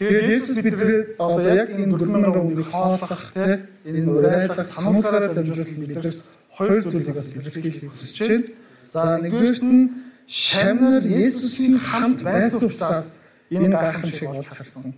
Тэгээд 0.00 0.32
Есүс 0.32 0.56
бидний 0.64 1.12
одоо 1.20 1.44
яг 1.44 1.68
энэ 1.76 1.92
4000 1.92 2.32
өмнө 2.40 2.64
хооллох 2.64 3.20
те 3.36 3.68
энэ 3.84 4.08
урайлах 4.08 4.64
сануулгаараа 4.64 5.36
дамжуулан 5.36 5.76
биднэрт 5.76 6.20
хоёр 6.56 6.80
зүйлийг 6.88 7.12
бас 7.12 7.28
илэрхийлэх 7.36 7.92
хүсэж 7.92 8.16
байна. 8.24 8.48
За 8.88 9.20
нэгдүгээрт 9.20 9.60
нь 9.60 9.92
шамнаар 10.24 11.04
Есүсийн 11.04 11.76
хамт 11.76 12.24
байсан 12.24 12.64
учраас 12.64 13.20
энэ 13.52 13.76
гайхамшиг 13.76 14.28
болж 14.32 14.48
харсан. 14.48 14.96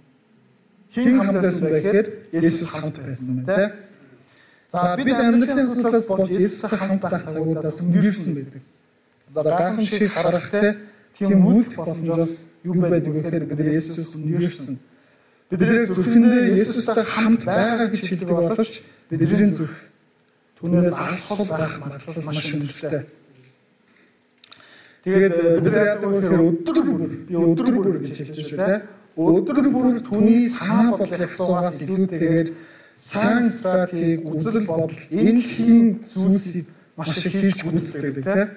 Хин 0.94 1.18
хамт 1.18 1.34
байсан 1.42 1.66
байхээр 1.66 2.06
Есүс 2.38 2.70
хамт 2.70 2.96
байсан 3.02 3.32
мэ 3.34 3.44
тэ. 3.50 3.74
За 4.70 4.94
бид 4.94 5.18
амьдралын 5.18 5.66
судлаас 5.82 6.06
болж 6.06 6.30
Есүстэй 6.30 6.78
хамт 6.78 7.02
байх 7.02 7.26
цагуудаас 7.26 7.78
өнгөрсөн 7.82 8.32
байдаг. 8.38 8.62
Одоо 9.34 9.50
гайхамшиг 9.50 10.14
харахтай 10.14 10.78
тийм 11.18 11.42
үйлдэх 11.42 11.74
боломжоос 11.74 12.46
юу 12.62 12.78
байдаг 12.78 13.10
вэ 13.10 13.20
гэхээр 13.26 13.44
бид 13.50 13.66
Есүс 13.66 14.14
өнгөрсөн. 14.14 14.91
Бидний 15.52 15.84
зүрхэндээ 15.84 16.56
Есүстэй 16.56 17.04
хамт 17.04 17.44
байгаа 17.44 17.92
гэж 17.92 18.00
хэлдэг 18.08 18.28
боловч 18.32 18.80
бидний 19.12 19.52
зүрх 19.52 19.76
түүнээс 20.56 20.96
алсгал 20.96 21.44
байх 21.44 21.76
магадлал 21.76 22.24
маш 22.24 22.40
өндөртэй. 22.56 23.04
Тэгээд 25.04 25.34
э, 25.36 25.60
бид 25.60 25.72
нар 25.76 25.86
яадаг 25.92 26.08
вэ 26.08 26.20
гэхээр 26.24 26.44
өдөр 26.48 26.78
бүр 26.88 27.02
би 27.28 27.36
өдөр 27.36 27.68
бүр 27.68 28.00
гэж 28.00 28.16
хэлж 28.16 28.38
шүү 28.48 28.58
дээ. 28.64 28.80
Өдөр 29.12 29.58
бүр 29.68 30.00
түүний 30.00 30.48
санаа 30.48 30.96
бодлыг 30.96 31.20
асуугаас 31.20 31.84
илүүтэйгээр 31.84 32.48
сайн 32.96 33.44
стратеги, 33.44 34.24
үзэл 34.24 34.64
бодол 34.64 35.04
энэ 35.12 35.36
хин 35.36 36.00
зүйлсийг 36.08 36.64
маш 36.96 37.12
их 37.12 37.28
хийж 37.28 37.60
гүйцэтгэдэг 37.60 38.24
тийм. 38.24 38.48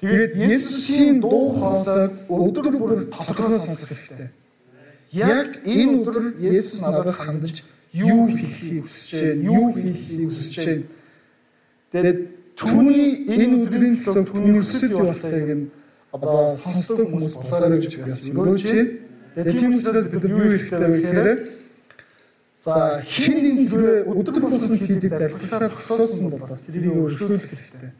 Тэгээд 0.00 0.32
Есүсийн 0.48 1.20
дуу 1.20 1.60
хоолойг 1.60 2.24
өдөр 2.24 2.66
бүр 2.72 3.04
толгойроо 3.12 3.60
сонсох 3.60 3.92
хэрэгтэй. 3.92 4.32
Яг 5.12 5.62
энэ 5.66 5.94
өдөр 6.02 6.34
Есүс 6.38 6.80
надад 6.80 7.14
хандаж 7.14 7.64
юу 7.92 8.30
хэлхийг 8.30 8.84
хүсэж 8.86 9.10
байна, 9.20 9.42
юу 9.42 9.66
хэлхийг 9.74 10.28
хүсэж 10.30 10.56
байна. 10.62 10.84
Тэгээд 11.90 12.18
Түүний 12.60 13.24
энэ 13.24 13.56
өдрийн 13.64 13.94
төлөө 14.04 14.24
түүний 14.28 14.58
өсөлт 14.60 14.92
юу 14.92 15.06
болохыг 15.08 15.48
нь 15.48 15.62
одоо 16.12 16.52
сонсдог 16.60 17.08
хүмүүс 17.08 17.36
болоорой 17.40 17.80
гэж 17.80 17.94
би 17.96 18.02
бас 18.04 18.20
өрөөж 18.28 18.62
байна. 18.68 18.90
Тэгээ 19.32 19.54
тийм 19.56 19.72
учраас 19.78 20.06
бид 20.12 20.24
юу 20.28 20.44
хэрэгтэй 20.44 20.88
вэ 20.92 20.98
гэхээр 21.00 21.28
за 22.60 23.00
хин 23.00 23.36
нэг 23.40 23.72
хэрэг 23.72 24.12
өдөр 24.12 24.36
болгон 24.44 24.76
хийдэг 24.76 25.08
зарилгалаар 25.08 25.72
зогсоосон 25.72 26.28
бол 26.28 26.44
бас 26.44 26.60
тэрийг 26.68 26.92
өөрчлөх 27.00 27.48
хэрэгтэй. 27.48 27.92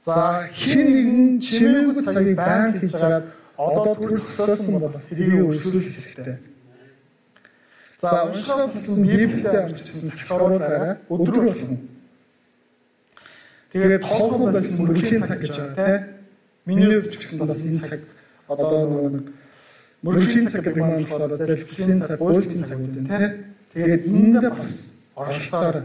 За 0.00 0.48
хин 0.48 0.86
нэгэн 0.88 1.40
чимээгүй 1.44 2.02
цагийг 2.08 2.38
баян 2.40 2.72
хийж 2.72 2.96
хагаад 2.96 3.26
одоо 3.58 3.94
төрөл 3.98 4.22
зогсоосон 4.22 4.78
бол 4.78 4.94
тэрийг 4.94 5.44
өөрчлөх 5.44 5.84
хэрэгтэй. 5.84 6.38
За 7.98 8.24
уншихаа 8.30 8.66
болсон 8.70 9.02
Библиэд 9.02 9.54
амжилтсан 9.54 10.10
захируулаараа 10.14 11.02
өдөр 11.10 11.36
болгон 11.50 11.98
Тэгээд 13.72 14.00
тоолхон 14.00 14.52
байсан 14.56 14.80
мөрөлийн 14.88 15.22
цаг 15.28 15.40
гэж 15.44 15.56
байгаа 15.60 15.76
тийм. 15.76 16.04
Миний 16.64 16.88
хувьд 16.88 17.12
ч 17.12 17.16
гэсэн 17.20 17.40
бас 17.44 17.60
энэ 17.68 17.84
цаг 17.84 18.00
одоо 18.48 19.12
нэг 19.12 19.26
мөрөлийн 20.00 20.48
цаг 20.48 20.62
гэдэг 20.64 20.84
нь 20.88 20.92
болохоор 21.04 21.36
залхилийн 21.36 22.00
цаг, 22.00 22.16
буйлтын 22.16 22.64
цаг 22.64 22.78
үү 22.80 22.90
тийм. 22.96 23.06
Тэгээд 23.76 24.02
энд 24.08 24.36
бас 24.40 24.96
оролцоор 25.12 25.76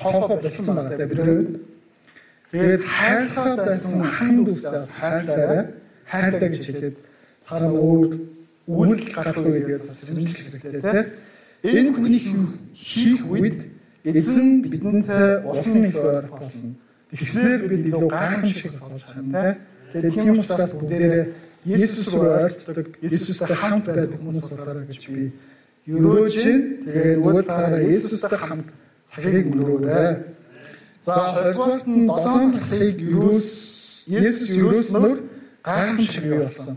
тоолхон 0.00 0.38
болсон 0.40 0.72
байгаа 0.72 0.96
тийм 0.96 1.08
бид 1.12 1.20
нар. 1.20 1.30
Тэгээд 2.48 2.82
хайрлахаа 2.96 3.56
байсан 3.60 4.00
хан 4.08 4.36
дүүсээс 4.48 4.88
хайрлаарай. 4.96 5.62
Хайрлаа 6.08 6.48
гэж 6.48 6.64
хэлээд 6.64 6.96
цаана 7.42 7.68
өөр 7.72 8.08
үйл 8.68 9.02
гарах 9.14 9.38
уу 9.38 9.52
гэдгээс 9.54 9.84
сэрэмжлэх 10.08 10.46
хэрэгтэй 10.48 10.82
тийм. 10.82 11.06
Энэ 11.64 11.90
хүний 11.94 12.22
хийх 12.74 13.22
үед 13.26 13.60
эзэн 14.04 14.62
бидэнтэй 14.62 15.42
улам 15.42 15.84
их 15.84 15.96
ойр 15.96 16.26
болно 16.30 16.76
Тэгснээр 17.08 17.60
бид 17.72 17.86
илүү 17.88 18.08
гайхамшиг 18.12 18.72
сонсож 18.72 19.16
байна 19.16 19.32
те. 19.32 19.96
Тэгээд 19.96 20.14
тийм 20.14 20.36
учраас 20.36 20.72
бүгдээрээ 20.76 21.24
Есүс 21.64 22.08
рүү 22.12 22.28
ойртдог, 22.36 22.88
Есүстэй 23.00 23.56
хамт 23.56 23.88
байдаг 23.88 24.20
хүмүүс 24.20 24.44
болоорой 24.52 24.84
гэж 24.92 25.02
би 25.08 25.32
өрөөж 25.88 26.34
байна. 26.36 26.60
Тэгээд 26.84 27.16
нөгөө 27.24 27.44
талаараа 27.48 27.82
Есүстэй 27.88 28.40
хамт 28.44 28.68
цагийг 29.08 29.48
өнгөрөөрэй. 29.48 30.12
За 31.00 31.12
хоёрдугаарт 31.32 31.88
нь 31.88 32.04
7 32.04 32.52
дахыг 32.60 32.96
юус 33.00 33.48
Есүс 34.04 34.52
юусноор 34.52 35.18
гайхамшиг 35.64 36.24
болсон. 36.28 36.76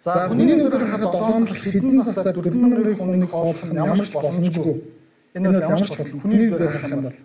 За 0.00 0.28
хүний 0.28 0.54
өдөр 0.54 0.84
харахад 0.86 1.14
7 1.14 1.46
дах 1.46 1.58
хэдэн 1.58 2.02
засаар 2.04 2.34
4000 2.34 2.96
хүний 2.98 3.26
хооллох 3.26 3.64
нь 3.66 3.76
ямар 3.76 3.98
ч 3.98 4.12
боломжгүй. 4.14 4.76
Энэ 5.34 5.46
бол 5.50 5.60
ямар 5.60 5.82
ч 5.82 5.90
боломжгүй. 5.90 6.20
Хүний 6.22 6.48
өдөр 6.54 6.70
харах 6.70 6.92
юм 6.94 7.02
бол 7.02 7.18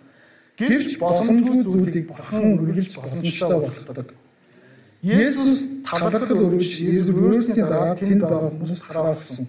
Гэвч 0.58 0.98
боломжгүй 1.02 1.62
зүйлийг 1.66 2.06
бурхан 2.06 2.58
үргэлж 2.62 2.94
боломжтой 2.98 3.58
болгодог. 3.58 4.08
Есүс 5.02 5.66
талархал 5.82 6.38
өргөж 6.46 6.70
Есүс 6.78 7.10
өөрсдийн 7.10 7.66
дараа 7.66 7.94
тэнд 7.98 8.22
байгаа 8.22 8.50
хүмүүст 8.54 8.84
харуулсан. 8.86 9.46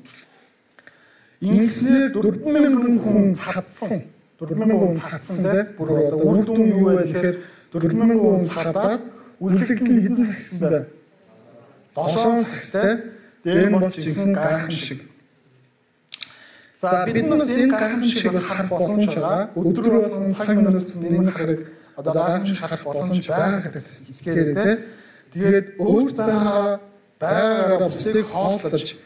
Ингэснээр 1.46 2.10
4000 2.10 2.98
хүн 3.06 3.34
цадсан. 3.38 4.02
4000 4.42 4.74
хүн 4.82 4.94
цадсан 4.98 5.44
те. 5.46 5.62
Бүр 5.78 5.90
одоо 5.94 6.20
үр 6.26 6.42
дүн 6.42 6.62
юу 6.74 6.84
вэ 6.90 7.06
гэхээр 7.06 7.38
4000 7.70 8.18
хүн 8.18 8.44
цадаад 8.50 9.02
үлгэлт 9.40 9.82
нь 9.86 10.02
хэдэн 10.10 10.26
сагсан 10.26 10.70
бэ? 10.74 10.80
7 11.96 12.44
сагстай. 12.50 13.15
Дээр 13.46 13.70
бол 13.78 13.92
жинхэнэ 13.94 14.34
гайхамшиг. 14.34 15.00
За 16.82 17.06
бид 17.06 17.30
нас 17.30 17.46
энэ 17.46 17.78
гайхамшиг 17.78 18.34
бас 18.34 18.46
харах 18.50 18.70
боломж 18.70 19.06
байгаа. 19.06 19.50
Өдөр 19.54 19.86
болгон 19.86 20.34
цаг 20.34 20.58
минут 20.58 20.90
нэг 20.98 21.30
хараг 21.30 21.60
одоо 21.96 22.14
гайхамшиг 22.14 22.58
харах 22.58 22.84
боломж 22.84 23.22
байгаа 23.30 23.62
гэдэг 23.70 23.84
итгээрэй 24.18 24.56
те. 24.58 24.72
Тэгээд 25.30 25.68
өөртөө 25.78 26.80
байгаараа 27.22 27.86
бусдыг 27.86 28.26
хооллож 28.34 28.98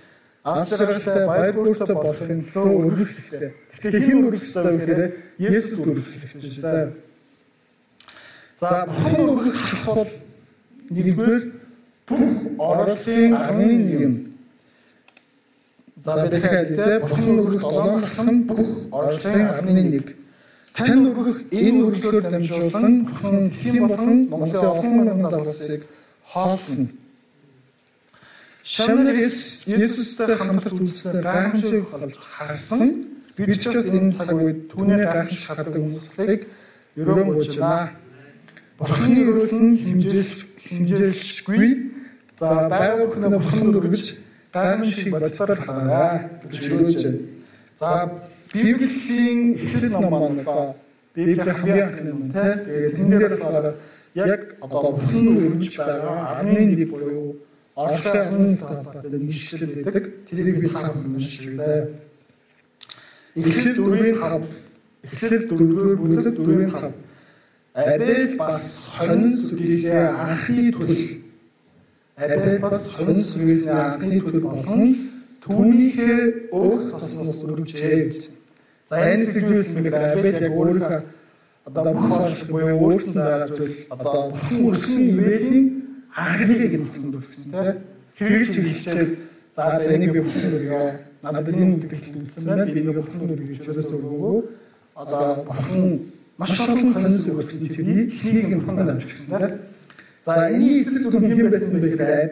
аз 0.47 0.71
жаргалтай 0.71 1.27
баяр 1.27 1.55
хөөртэй 1.59 1.95
болохын 1.99 2.39
төлөө 2.47 2.79
өргөх 2.87 3.11
хэрэгтэй. 3.11 3.51
Тэгэхээр 3.75 4.03
хэн 4.07 4.23
өргөх 4.23 4.39
ёстой 4.39 4.63
вэ 4.63 4.79
гэхээр 4.79 5.03
Есүс 5.35 5.79
өргөх 5.83 6.07
хэрэгтэй. 6.15 6.63
За. 6.63 6.95
За 8.55 8.87
бурхан 8.87 9.19
өргөх 9.35 9.57
халах 9.59 9.95
бол 9.99 10.11
нэгдүгээр 10.95 11.43
бүх 12.07 12.23
орлогын 12.55 13.35
11 13.35 14.28
За 16.03 16.23
бид 16.23 16.31
дахиад 16.31 16.67
хэлээ. 16.67 16.99
Бурхан 16.99 17.39
өргөх 17.39 17.61
долоон 17.61 18.01
дахин 18.01 18.43
бүх 18.47 18.69
орчлын 18.91 19.41
11. 19.67 20.15
Тань 20.73 21.05
өргөх 21.11 21.39
энэ 21.51 21.79
өргөлөөр 21.83 22.23
дамжуулан 22.31 22.93
Бурхан 23.05 23.35
дэлхийн 23.49 23.87
болон 23.87 24.29
Монголын 24.31 24.65
олон 24.71 24.91
мянган 24.95 25.31
залуусыг 25.31 25.81
хооллоно. 26.23 26.87
Шамнар 28.63 29.15
Есүстэй 29.17 30.35
хамтарч 30.37 30.79
үзсэн 30.79 31.19
гайхамшиг 31.19 31.89
болж 31.91 32.15
харсан. 32.21 32.87
Бид 33.35 33.59
ч 33.59 33.67
бас 33.67 33.87
энэ 33.91 34.13
цаг 34.15 34.29
үед 34.31 34.71
түүний 34.71 35.03
гайхамшиг 35.03 35.41
хардаг 35.47 35.73
хүмүүсийг 35.73 36.47
өрөмөж 36.95 37.59
байна. 37.59 37.91
Бурхны 38.79 39.19
өрөөл 39.27 39.55
нь 39.57 39.75
химжээлж 39.83 40.39
химжээлшгүй. 40.63 41.67
За 42.39 42.69
байгаль 42.71 43.09
бүхнээ 43.09 43.35
бурхан 43.35 43.67
өргөж 44.49 44.53
гайхамшиг 44.53 45.11
бодлоор 45.11 45.59
хараа 45.59 46.29
гэж 46.43 46.69
өрөөж 46.69 47.03
байна. 47.03 47.19
За 47.77 48.11
Библийн 48.53 49.55
эхлэл 49.55 49.91
ном 49.91 50.13
одоо 50.13 50.75
Библийн 51.13 51.55
хамгийн 51.55 51.87
анхны 51.87 52.13
ном. 52.13 52.31
Тэгээд 52.31 52.99
энэ 52.99 53.19
дээр 53.19 53.37
болохоор 53.37 53.75
яг 54.15 54.41
одоо 54.61 54.91
бурхан 54.91 55.27
өргөж 55.37 55.77
байгаа 55.77 56.41
11 56.41 56.85
буюу 56.89 57.35
Орштой 57.75 58.27
өмнө 58.27 58.57
талбарт 58.57 59.03
нэг 59.05 59.29
ишлэл 59.29 59.83
байдаг. 59.83 60.05
Тэрийг 60.27 60.59
би 60.59 60.67
бүхэн 60.67 61.15
уншиж 61.15 61.47
үзье. 61.47 61.89
Эхлэл 63.35 63.77
4-5 63.77 64.43
Эхлэл 65.03 65.45
4-р 65.47 65.95
бүлэг 65.95 66.25
4-5 66.35 66.93
Абел 67.73 68.35
бас 68.35 68.89
хонин 68.97 69.31
сүргийнхээ 69.31 70.09
анхны 70.09 70.71
төл 70.73 71.28
Абел 72.19 72.59
бас 72.59 72.95
хонин 72.99 73.15
сүргийнхээ 73.15 73.71
анхны 73.71 74.19
төл 74.19 74.43
болон 74.43 74.81
түүнийхээ 75.39 76.51
өөх 76.51 76.91
тосноос 76.91 77.39
өргөжээ 77.47 77.95
гэж. 78.11 78.29
За 78.91 78.99
энэ 79.07 79.23
сэдвүүлсэн 79.23 79.83
гэдэг 79.87 80.03
Абел 80.03 80.27
яг 80.27 80.53
өөрийнхөө 80.59 80.99
одоо 81.63 81.93
бүх 81.95 82.11
орлого 82.11 82.51
буюу 82.51 82.77
өөртөө 82.91 83.13
байгаа 83.15 83.47
зүйл 83.55 83.77
одоо 83.95 84.15
бүхэн 84.35 84.67
өссөн 84.67 85.79
анхныг 86.11 86.73
нь 86.75 86.83
бүхэн 86.83 87.07
өргөсөн 87.15 87.51
тийм 88.19 88.27
хэрэгж 88.27 88.55
хэлцээд 88.67 89.09
за 89.55 89.61
за 89.79 89.91
энийг 89.95 90.11
би 90.11 90.19
бүхэн 90.19 90.55
өргөө 90.59 90.85
надад 91.23 91.47
энэ 91.47 91.71
үгдэл 91.79 92.03
үлдсэн 92.19 92.43
байна. 92.43 92.65
Би 92.67 92.79
энийг 92.83 92.99
бүхэн 92.99 93.31
өргөж 93.31 93.59
чөлөөс 93.63 93.89
өргөө 93.95 94.35
одоо 94.99 95.23
бүхэн 95.47 95.83
маш 96.35 96.53
олон 96.67 96.93
хонос 96.93 97.27
өргөсөн 97.31 97.67
тэрний 97.71 98.11
эхнийг 98.11 98.47
нь 98.49 98.59
бүхэн 98.59 98.91
амж 98.91 99.03
гисэн 99.07 99.31
тийм 99.39 99.68
за 100.25 100.49
энэ 100.55 100.67
эсрэг 100.81 101.03
дүр 101.11 101.23
хэм 101.27 101.49
байсан 101.49 101.75
бэ 101.79 101.87
гэхээр 101.93 102.31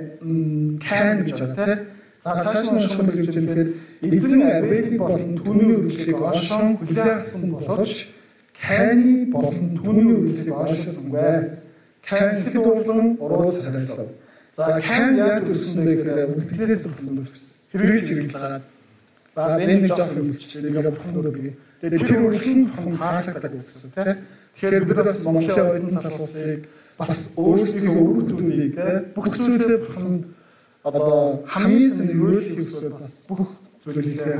кан 0.81 1.15
гэж 1.25 1.39
байна 1.41 1.55
тийм 1.55 1.97
За 2.23 2.43
цааш 2.43 2.67
нь 2.67 2.75
унших 2.75 2.99
юм 2.99 3.07
гэж 3.13 3.29
хэлэхээр 3.29 3.69
эзэн 4.01 4.41
Абели 4.41 4.97
болон 4.97 5.37
түүний 5.37 5.69
үргэлжлийг 5.77 6.19
Ошон 6.19 6.75
хүлээсэн 6.81 7.51
боловч 7.53 8.09
Кайны 8.57 9.29
болон 9.31 9.77
түүний 9.77 10.05
үргэлжлийг 10.17 10.55
Ошонсонгүй. 10.57 11.61
Кайн 12.01 12.41
хэд 12.43 12.55
болон 12.57 13.17
уруу 13.21 13.51
царайлав. 13.53 14.09
За 14.57 14.81
Кайн 14.81 15.21
яаж 15.21 15.45
өрсөн 15.53 15.81
бэ 15.85 15.93
гэхээр 15.93 16.29
үлдгэлээс 16.35 16.83
бүхэн 16.89 17.21
өрсөн. 17.21 17.53
Хэрэгж 17.71 18.07
хэрэгж 18.09 18.33
байгаа. 18.33 18.61
За 19.35 19.41
энэ 19.61 19.75
нэг 19.85 19.93
жоох 19.93 20.13
юм 20.17 20.27
хэлчихлээ. 20.33 20.71
Нэг 20.73 20.87
бүхэн 20.97 21.15
өргөе. 21.21 21.53
Тэгээд 21.85 22.01
тэр 22.01 22.21
өргөн 22.25 22.59
бүхэн 22.65 22.93
хаалгадаг 22.97 23.53
гэсэн 23.53 23.89
тийм. 23.93 24.17
Тэгэхээр 24.57 24.85
бид 24.89 24.97
бас 25.05 25.21
Монголын 25.21 25.69
оюутан 25.69 26.01
залуусыг 26.01 26.61
бас 26.97 27.29
өөрсдийнхөө 27.37 28.03
өргөдүүдийг 28.09 28.75
бүх 29.15 29.25
зүйлээ 29.35 29.77
бүхэн 29.85 30.07
одоо 30.87 31.43
хамгийн 31.45 31.91
сайн 31.93 32.09
өрөөлөх 32.15 32.57
ёстой 32.63 32.89
бас 32.89 33.25
бүх 33.29 33.41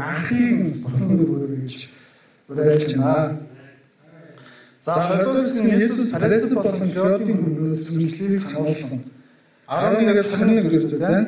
анхийг 0.10 0.66
нь 0.66 0.82
бурхан 0.84 1.10
өрөөрэй 1.22 1.62
гэж 1.64 1.90
уриалж 2.50 2.92
байна. 2.98 3.38
За 4.82 4.92
20 4.94 5.24
дугаар 5.24 5.44
хэсгийн 5.44 5.80
Есүс 5.86 6.12
Парис 6.16 6.48
болон 6.56 6.88
Клодийн 6.94 7.38
хөрмөөс 7.44 7.82
зөвлөлийг 7.86 8.42
сануулсан. 8.42 9.00
11-ээс 9.68 10.30
21 10.32 10.72
гэж 10.72 10.84
байна. 10.98 11.22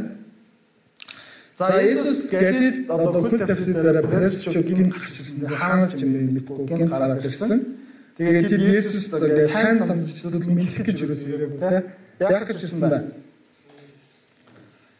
За 1.60 1.76
Есүс 1.84 2.32
Галил 2.32 2.78
одоо 2.88 3.22
хөл 3.28 3.44
тавьсаар 3.44 4.00
Парисчууд 4.08 4.64
гин 4.64 4.90
гарч 4.90 5.16
ирсэн. 5.20 5.44
Хаанаас 5.60 5.94
ч 5.94 6.08
юм 6.08 6.12
мэдгүй 6.32 6.66
гин 6.72 6.88
гараад 6.88 7.20
ирсэн. 7.20 7.79
Тэгээд 8.20 8.52
тэд 8.52 8.62
Есүс 8.68 9.16
одоо 9.16 9.40
сайн 9.48 9.80
санджлал 9.80 10.44
мэдлэх 10.44 10.84
гэж 10.84 10.98
юус 11.08 11.24
яриаг 11.24 11.56
те. 11.56 11.72
Яг 12.20 12.44
гэж 12.52 12.68
ирсэн 12.68 12.84
байна 12.84 13.10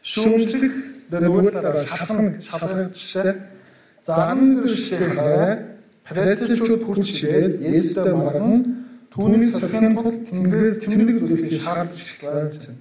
шүүмжлэх 0.10 0.74
дөрөвөөр 1.12 1.56
шалхан 1.86 2.28
шалгагдчихсан. 2.42 3.36
За 4.04 4.32
11 4.34 4.70
шишээ 4.74 5.10
хараа 5.14 5.52
Парисчууд 6.08 6.84
хурц 6.88 7.10
ирээд 7.22 7.60
Есүстэй 7.62 8.16
марган 8.16 8.64
түүнийг 9.14 9.52
сорхин 9.54 9.94
тул 9.94 10.18
Тэнгэрээс 10.30 10.80
тэмдэг 10.82 11.18
зүйлийг 11.20 11.54
шаардж 11.62 11.98
эхлэв 12.00 12.48
гэсэн. 12.50 12.76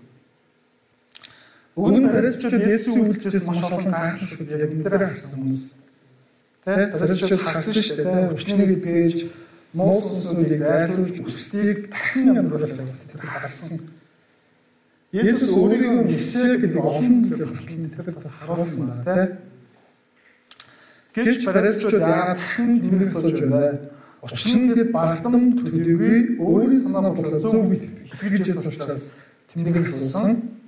Өмнө 1.77 2.09
Парисчууд 2.15 2.65
Есүс 2.65 2.97
үйлчлээс 2.97 3.45
маш 3.51 3.61
олон 3.67 3.93
гайхамшигуд 3.93 4.49
яг 4.49 4.63
энэ 4.73 4.83
дээр 4.87 5.05
харсан 5.05 5.31
хүмүүс. 5.37 5.61
Тэ 6.65 6.73
Парисчууд 6.97 7.43
харсан 7.45 7.75
шүү 7.75 7.97
дээ. 7.99 8.07
Тэ 8.09 8.33
өчнийг 8.33 8.71
идгээж 9.69 9.75
Мосусуудыг 9.75 10.59
зайлуулж 10.59 11.21
өсдгийг 11.21 11.91
дахин 11.91 12.49
гэсэн 12.49 13.09
тэр 13.13 13.21
харсан. 13.21 13.81
Есүс 15.13 15.53
өөрийгөө 15.57 16.05
месиа 16.09 16.57
гэдэг 16.57 16.81
олон 16.81 17.17
төлөв 17.29 17.53
тэр 17.69 18.15
бас 18.17 18.27
харуулсан 18.29 18.87
байна 18.89 19.05
тийм. 19.05 19.49
Гэвч 21.15 21.45
парисчууд 21.45 22.01
яагаад 22.01 22.39
дахин 22.41 22.81
тэмдэг 22.81 23.09
сууж 23.09 23.41
байна? 23.45 23.93
Учир 24.25 24.57
нь 24.57 24.73
тэр 24.73 24.89
бардам 24.93 25.53
төдийгүй 25.57 26.41
өөрийн 26.41 26.83
санаа 26.89 27.13
бодлоо 27.13 27.41
зөв 27.41 27.73
итгэжээс 27.73 28.67
учраас 28.69 29.13
тэмдэг 29.53 29.85
суусан. 29.85 30.59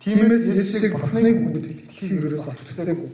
Тиймээс 0.00 0.44
Есүсийг 0.50 0.92
Бурхныг 0.98 1.36
хүнд 1.40 1.66
итгэхийн 1.72 2.20
өрөөс 2.20 2.48
отвсээгүй. 2.52 3.10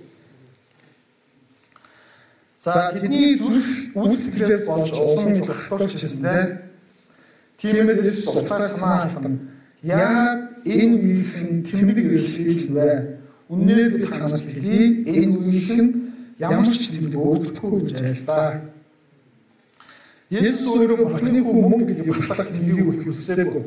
За 2.60 2.90
тэдний 2.92 3.38
зүрх 3.38 3.94
үйлдэлээс 3.94 4.64
болж 4.66 4.90
улам 4.98 5.46
тогтоож 5.46 5.94
ирсэн 5.94 6.26
тийм. 7.58 7.86
Тиймээс 7.86 8.26
утгаар 8.26 8.70
санаа 8.70 9.02
алдсан 9.06 9.58
Яагаад 9.82 10.66
энэ 10.66 10.94
үеийнхэн 10.98 11.62
тэмдэг 11.62 12.06
үйлчлэл 12.10 12.74
вэ? 12.74 12.90
Үнээр 13.46 13.94
би 13.94 13.98
танарт 14.10 14.42
хэлье. 14.42 15.06
Энэ 15.06 15.38
үеийнхэн 15.38 15.86
ямар 16.42 16.66
ч 16.66 16.90
тэмдэг 16.90 17.14
өгдөггүй 17.14 17.86
гэж 17.86 17.94
айлаа. 18.02 18.58
Есүс 20.34 20.66
өөрөө 20.66 20.98
Бурхны 20.98 21.40
хүн 21.46 21.62
мөн 21.62 21.86
гэдэг 21.86 22.10
батлах 22.10 22.50
тэмдгийг 22.50 22.90
өгөх 22.90 23.06
хүсээгүй. 23.06 23.62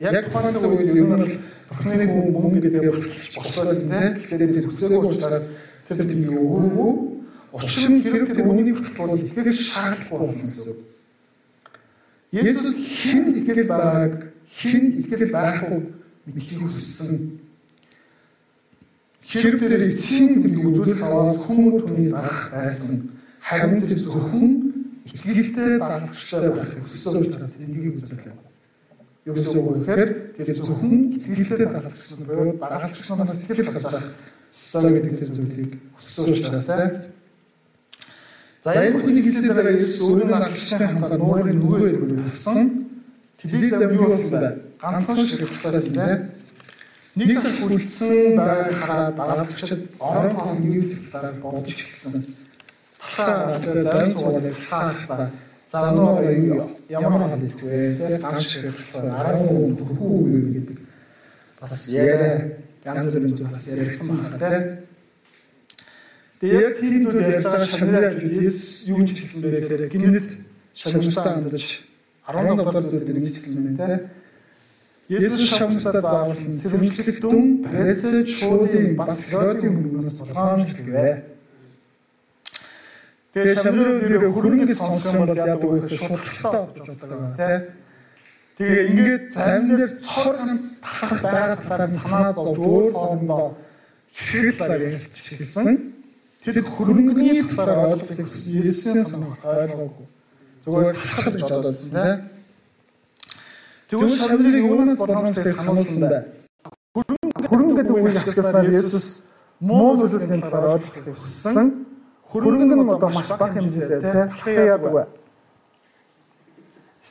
Яг 0.00 0.32
тухайн 0.32 0.56
цаг 0.56 0.72
үед 0.72 0.88
ер 0.88 1.04
нь 1.04 1.12
бол 1.12 1.28
Бурхны 1.76 2.04
хүн 2.08 2.28
мөн 2.32 2.52
гэдэг 2.56 2.72
батлах 2.88 3.20
болохоос 3.36 3.84
нэ. 3.84 4.00
Гэхдээ 4.16 4.48
тэр 4.48 4.64
хүсээгүй 4.64 5.08
учраас 5.12 5.52
тэр 5.84 5.96
тэмдгийг 6.08 6.40
өгөөгүй. 6.40 7.09
Учир 7.52 7.90
нь 7.90 8.02
хэрэг 8.02 8.30
тэр 8.30 8.46
үнийг 8.46 8.78
батлуул 8.78 9.18
итгэх 9.18 9.50
шаардлагагүй 9.50 10.18
болно 10.18 10.38
гэсэн. 10.38 10.74
Есүс 12.30 12.76
хэн 12.78 13.26
итгэл 13.34 13.66
байгааг 13.66 14.30
хэн 14.46 15.02
итгэл 15.02 15.34
байхгүй 15.34 15.78
мэдхийг 16.30 16.62
хүссэн. 16.62 17.42
Хэрэг 19.26 19.58
дээр 19.58 19.90
эцсийн 19.90 20.38
тэмдэг 20.38 20.62
үзүүлэх 20.62 21.02
аваас 21.02 21.42
хүн 21.42 21.82
түүний 21.82 22.10
дарах 22.14 22.54
байсан. 22.54 23.10
Харин 23.42 23.82
тэр 23.82 23.98
зөвхөн 23.98 24.48
итгэлтэй 25.10 25.78
дагалгчтай 25.82 26.50
байхыг 26.54 26.82
хүссэн 26.86 27.18
учраас 27.18 27.54
тэмдгийг 27.58 27.98
үзүүлээ. 27.98 28.34
Юу 29.26 29.34
гэсэн 29.34 29.58
үг 29.58 29.66
вэ 29.66 29.78
гэхээр 29.82 30.10
тэр 30.38 30.48
зөвхөн 30.54 30.94
итгэлтэй 31.18 31.66
дагалгч 31.66 32.14
нь 32.14 32.26
буюу 32.30 32.54
дагалгчнаас 32.62 33.42
итгэл 33.42 33.74
гарч 33.74 33.90
авах 33.90 34.14
ёстой 34.54 34.90
гэдэг 34.94 35.14
тэр 35.18 35.30
зүйлийг 35.34 35.72
хүссэн 35.98 36.24
учраас 36.30 36.66
тийм 36.66 37.09
За 38.60 38.76
энэ 38.76 39.00
бүхний 39.00 39.22
хэлсээр 39.24 39.56
дараа 39.56 39.72
Есүс 39.72 40.04
өөрийн 40.04 40.28
дагалгчтай 40.36 40.88
хамтар 40.92 41.16
нуурын 41.16 41.56
нөгөө 41.56 41.80
эргүүл 41.96 42.20
хэлсэн. 42.28 42.68
Тэдний 43.40 43.70
зам 43.72 43.92
юу 43.96 44.12
болсон 44.12 44.36
бэ? 44.36 44.50
Ганцхан 44.76 45.16
ширхтсэн 45.24 45.94
тийм. 45.96 46.20
Нэг 47.16 47.40
дахь 47.40 47.56
хүлсэн 47.56 48.36
байгааг 48.36 48.76
хараад 48.84 49.16
дагалдагчид 49.16 49.82
орон 49.96 50.34
хоолны 50.36 50.92
талаар 51.08 51.34
бодож 51.40 51.72
эхэлсэн. 51.72 52.20
Талхаа 53.00 53.56
зам 53.64 54.12
цугаарыг 54.12 54.56
хаахта. 54.68 55.30
За 55.66 55.90
нуураа 55.96 56.28
юу 56.28 56.76
ямар 56.92 57.32
хал 57.32 57.40
итвэ 57.40 57.96
тийм 57.96 58.20
ганц 58.20 58.44
ширхтсэн 58.44 59.08
13 59.08 59.88
хүү 59.88 60.20
юу 60.36 60.52
гэдэг. 60.52 60.78
Бас 61.60 61.88
яриа 61.88 62.60
янз 62.84 63.08
бүрийн 63.08 63.36
зүйл 63.36 63.48
бас 63.48 63.66
яригдсан 63.72 64.16
байна 64.20 64.36
тийм. 64.36 64.79
Тэгээд 66.40 66.74
тийм 66.80 67.04
зүйл 67.04 67.20
ярьж 67.20 67.44
байгаа 67.44 67.68
шамраа 67.68 68.16
Есүс 68.16 68.88
юу 68.88 69.04
ч 69.04 69.12
хэлсэн 69.12 69.44
бэ 69.44 69.58
гэхээр 69.60 69.84
гинэт 69.92 70.30
шамртаа 70.72 71.36
амдаж 71.36 71.84
17 72.24 72.56
дугаар 72.56 72.86
зүйлд 72.88 73.08
нэгжилсэн 73.12 73.60
байна 73.60 73.84
те. 73.84 73.96
Есүс 75.12 75.52
шамтаа 75.52 76.00
заавал 76.00 76.40
сэрэмжлэх 76.40 77.20
дүн 77.20 77.60
Пресэж 77.60 78.28
шуудын 78.40 78.96
бас 78.96 79.20
Херодийн 79.28 79.74
хөрмөөс 79.84 80.16
болгоомжлогвэ. 80.16 81.08
Тэгээ 83.36 83.56
шамруудыг 83.60 84.24
хөрөнгөд 84.32 84.72
сонсох 84.80 85.12
юм 85.12 85.28
бол 85.28 85.36
яадаг 85.36 85.60
вэ 85.60 85.78
гэхээр 85.84 86.00
шударгалтай 86.08 86.62
болж 86.64 86.88
байгаа 86.88 87.36
те. 87.36 87.50
Тэгээ 88.56 88.88
ингээд 88.96 89.24
цайм 89.28 89.62
дээр 89.76 89.92
цор 90.00 90.34
ганц 90.40 90.64
талах 90.80 91.20
байгаа 91.20 91.56
талаар 91.60 91.92
санаа 92.00 92.32
зовж 92.32 92.58
өөр 92.64 92.92
хоорондоо 92.96 93.44
хэрэг 94.16 94.56
талаар 94.56 94.82
ярилцж 94.88 95.20
хэлсэн. 95.20 95.99
Тэд 96.40 96.66
хөрөнгөний 96.66 97.44
талаар 97.52 97.92
ойлголтыг 97.94 98.24
Есүсийн 98.24 99.04
санаагаар 99.04 99.68
ойлгоогүй. 99.68 100.06
Зүгээр 100.64 100.96
талхал 100.96 101.34
гэж 101.36 101.42
бодсон 101.52 101.92
тийм. 102.00 102.18
Тэгвэл 103.90 104.16
шавнырыг 104.16 104.64
юунаас 104.64 105.00
гэж 105.36 105.56
сануулсан 105.60 106.02
бай. 106.08 106.22
Хөрөнгө 107.44 107.76
гэдэг 107.82 107.94
үгийг 107.96 108.16
ашигласнаар 108.24 108.68
Есүс 108.72 109.06
муу 109.60 109.96
нөлөөний 110.00 110.40
талаар 110.40 110.80
ойлгохыг 110.80 111.14
хүссэн. 111.14 111.66
Хөрөнгө 112.32 112.74
нь 112.76 112.88
одоо 112.88 113.10
маш 113.12 113.28
бага 113.36 113.54
хэмжээтэй 113.60 114.00
тийм. 114.00 114.28
Талхын 114.32 114.64
яадаг 114.64 114.92
бай 114.96 115.06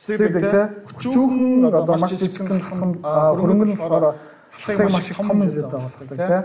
хэсэг 0.00 0.32
тэ 0.32 0.62
хүчүүхэн 0.86 1.68
одоо 1.68 1.96
маш 1.98 2.14
жижигхэн 2.16 2.60
хөрөнгө 2.64 3.66
нь 3.68 3.76
болохоор 3.76 4.16
халахыг 4.56 4.90
маш 4.90 5.06
том 5.12 5.26
хэмжээтэй 5.28 5.80
болгодог 5.84 6.18
тэ. 6.18 6.38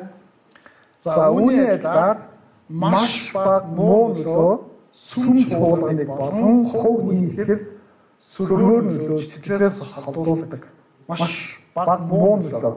За 1.02 1.30
үүний 1.32 1.70
адилаар 1.78 2.35
маш 2.70 3.34
бага 3.34 3.68
муу 3.68 4.16
нөлөө 4.16 4.60
сүм 4.92 5.38
чуулганыг 5.46 6.08
болон 6.08 6.66
хувь 6.66 7.14
нийтгэл 7.14 7.64
сөргөөр 8.20 8.84
бас 9.60 9.94
холдуулдаг. 10.06 10.68
Маш 11.08 11.62
бага 11.76 11.98
муу 12.10 12.42
нөлөө. 12.42 12.76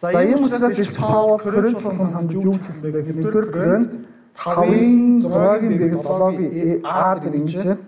За 0.00 0.22
ийм 0.24 0.44
учраас 0.44 0.78
Илч 0.78 0.98
Паул 0.98 1.38
Коринт 1.38 1.82
юу 2.32 2.54
хэлсэн 2.58 2.90
бэ 2.90 3.02
гэхээр 3.02 3.16
нэгдүгээр 3.18 3.46
Коринт 3.52 3.92
5-ын 4.34 5.20
6-гийн 5.22 5.78
дэгс 5.78 6.00
7-гийн 6.00 6.80
А 6.82 7.14
гэдэг 7.20 7.34
ингэж 7.38 7.78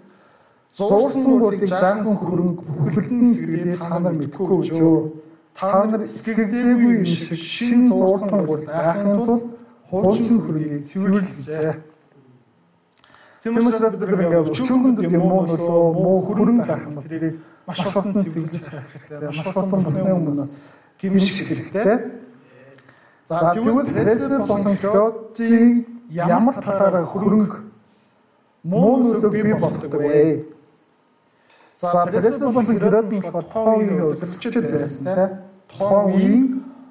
зуурсан 0.77 1.39
гурлыг 1.41 1.71
жаахан 1.71 2.17
хөрөнгө 2.19 2.63
бүхэлдэн 2.63 3.31
эсгэдээ 3.31 3.77
та 3.79 3.99
нар 3.99 4.15
мэдхгүй 4.15 4.47
гэж 4.63 4.79
юу? 4.79 5.23
Та 5.55 5.87
нар 5.87 6.03
эсгэгдээгүй 6.05 6.93
юм 7.01 7.07
шиг 7.07 7.39
шин 7.39 7.89
зуурсан 7.89 8.47
гурл 8.47 8.67
байхын 8.67 9.25
тулд 9.25 9.54
хуучин 9.91 10.39
хөрөнгийг 10.41 10.85
цэвэрлэл 10.87 11.35
гэжээ. 11.39 11.75
Тийм 13.45 13.61
учраас 13.61 13.97
бид 14.01 14.09
ингээ 14.09 14.45
өчүүгэнд 14.49 14.99
юм 15.05 15.25
муу 15.29 15.45
нөлөө 15.45 15.85
муу 16.01 16.19
хөрөнгө 16.25 16.65
байх 16.65 16.83
юм 16.89 16.95
бол 16.97 17.05
тэрийг 17.05 17.35
маш 17.69 17.81
хурдан 17.85 18.25
цэвэрлэж 18.25 18.65
хайх 18.73 18.89
хэрэгтэй. 18.89 19.29
Маш 19.29 19.39
хурдан 19.53 19.81
бурхны 19.85 20.13
өмнөөс 20.17 20.53
гимших 20.97 21.49
хэрэгтэй. 21.49 22.25
За 23.29 23.53
тэгвэл 23.53 23.93
Пресер 23.93 24.41
болон 24.49 24.77
Клодийг 24.81 25.89
ямар 26.09 26.55
талаараа 26.61 27.05
хөрөнгө 27.05 27.57
муу 28.65 28.97
нөлөөг 29.05 29.33
бий 29.33 29.55
болгодог 29.55 30.01
вэ? 30.01 30.45
За 31.77 32.05
Пресер 32.09 32.49
болон 32.49 32.81
Херод 32.81 33.13
нь 33.13 33.21
болохоор 33.21 33.45
тухайн 33.45 33.77
үеийн 33.81 34.09
удирдагчид 34.09 34.65
байсан 34.73 35.05
тийм. 35.05 35.31
Тухайн 35.69 36.05
үеийн 36.17 36.45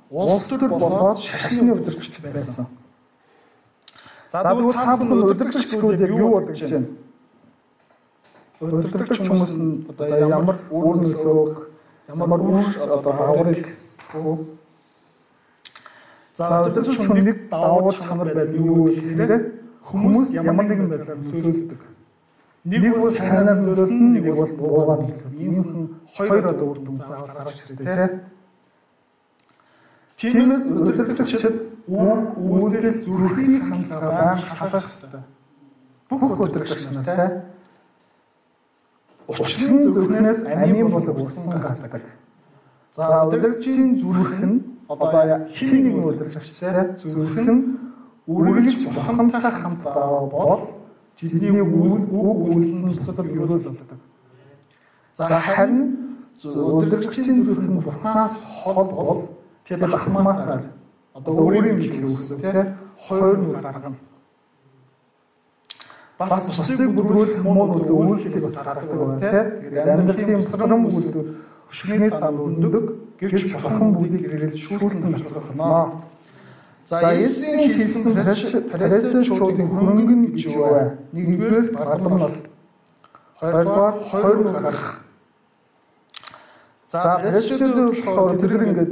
улс 0.10 0.49
төр 0.49 0.69
болоод 0.69 1.17
шашны 1.17 1.73
удирдагчид 1.73 2.29
байсан. 2.29 2.65
За 4.33 4.41
тэгвэл 4.41 4.73
та 4.73 4.97
бүхэн 4.97 5.21
гэвэл 5.77 6.01
яг 6.01 6.09
юу 6.17 6.29
бодож 6.33 6.57
байна? 6.57 6.89
Удирдагч 8.57 9.29
хүмүүс 9.29 9.53
нь 9.61 9.85
одоо 9.93 10.09
ямар 10.09 10.57
үр 10.73 10.95
нөлөөг 11.05 11.53
ямар 12.09 12.41
үр 12.41 12.65
одоо 12.65 13.13
дагаврыг 13.13 13.65
За 16.33 16.65
удирдагч 16.65 16.97
хүн 16.97 17.21
нэг 17.29 17.45
давуу 17.53 17.93
чанар 17.93 18.33
байдаг 18.33 18.57
юу 18.57 18.89
гэхээр 18.89 19.33
хүмүүс 19.85 20.33
ямар 20.33 20.65
нэгэн 20.65 20.89
байдлаар 20.89 21.19
нөлөөлдөг 21.21 21.81
Нэг 22.63 22.95
бол 22.95 23.11
сайнаар 23.11 23.59
нөлөөлнө, 23.59 24.07
нэг 24.17 24.25
бол 24.33 24.51
буугаар 24.55 25.01
нөлөөлнө. 25.03 25.35
Ийм 25.35 25.63
хүн 25.67 25.83
хоёр 26.15 26.45
одоо 26.47 26.67
үр 26.71 26.79
дүн 26.79 26.95
заавал 26.95 27.27
гарч 27.35 27.59
ирдэг 27.69 27.85
тийм. 27.85 28.32
Тиймээс 30.23 30.71
удирдлагчид 30.71 31.55
үг, 31.83 32.21
үйлдэл, 32.39 32.95
зүрхний 33.03 33.59
хандлага 33.59 34.07
байнга 34.07 34.39
шалгах 34.39 34.71
хэрэгтэй. 34.71 35.23
Бүх 36.07 36.39
удирдлагч 36.39 36.88
нар 36.95 37.03
тийм. 37.03 37.31
Учрын 39.27 39.91
зүрхнээс 39.91 40.39
амийн 40.47 40.88
болог 40.88 41.19
урсан 41.19 41.59
гардаг. 41.59 42.03
За 42.95 43.27
удирдлагчийн 43.27 43.99
зүрх 43.99 44.39
нь 44.47 44.63
одоо 44.88 45.43
хин 45.51 45.83
нэг 45.83 45.95
удирдлагч 45.99 46.47
тийм 46.55 46.95
зүрх 46.95 47.38
нь 47.43 47.62
үргэлж 48.31 48.88
бурхантай 48.95 49.51
хамт 49.51 49.83
байгаа 49.83 50.23
бол 50.31 50.63
Тэдний 51.19 51.62
үг 51.62 52.39
үйлдэл 52.47 52.89
нь 52.89 52.95
цэцэд 52.95 53.27
өрөөл 53.27 53.63
болдог. 53.67 53.99
За 55.13 55.39
харин 55.39 56.17
өдөржигчийн 56.41 57.43
зүрх 57.43 57.67
нь 57.67 57.79
бурхнаас 57.83 58.47
хол 58.63 58.89
бол 58.91 59.19
тэр 59.67 59.95
ахмаатаар 59.95 60.63
одоо 61.13 61.34
өөрийн 61.45 61.80
хэлийг 61.80 62.06
үүсгэн 62.10 62.39
тий 62.41 62.63
хоёр 63.08 63.38
нүг 63.38 63.62
гаргана. 63.62 63.97
Бас 66.19 66.47
бусдыг 66.49 66.89
бүрүүлэх 66.93 67.43
муу 67.43 67.78
үйлчлэлийг 67.78 68.43
бас 68.43 68.58
гаргадаг 68.58 68.99
байна 68.99 69.19
тий. 69.19 69.43
Тэгээд 69.69 69.88
амьдралын 69.93 70.41
бусрам 70.41 70.86
үйлдэл 70.89 71.28
хөшгөний 71.69 72.12
цаанд 72.12 72.39
өндөг 72.39 72.86
гэвч 73.19 73.56
бурхан 73.62 73.93
бүгдийг 73.93 74.23
гэрэл 74.30 74.58
шүүлтэн 74.58 75.13
авчрах 75.13 75.49
юмаа. 75.54 76.02
За 76.86 77.13
Есүсийн 77.13 77.71
хэлсэн 77.71 78.13
парисеч 78.67 79.32
шуудын 79.32 79.69
хөрөнгө 79.69 80.15
нь 80.17 80.26
гэж 80.36 80.52
юу 80.52 80.67
вэ? 80.67 80.84
Нэгдүгээр 81.13 81.71
бардамнал. 81.71 82.36
Хоёрдугаар 83.39 83.95
хоёр 84.12 84.38
нүг 84.43 84.58
гарах. 84.60 85.02
За 86.93 87.17
парисечүүд 87.17 87.73
болохоор 88.06 88.38
тэр 88.38 88.53
ингээд 88.69 88.91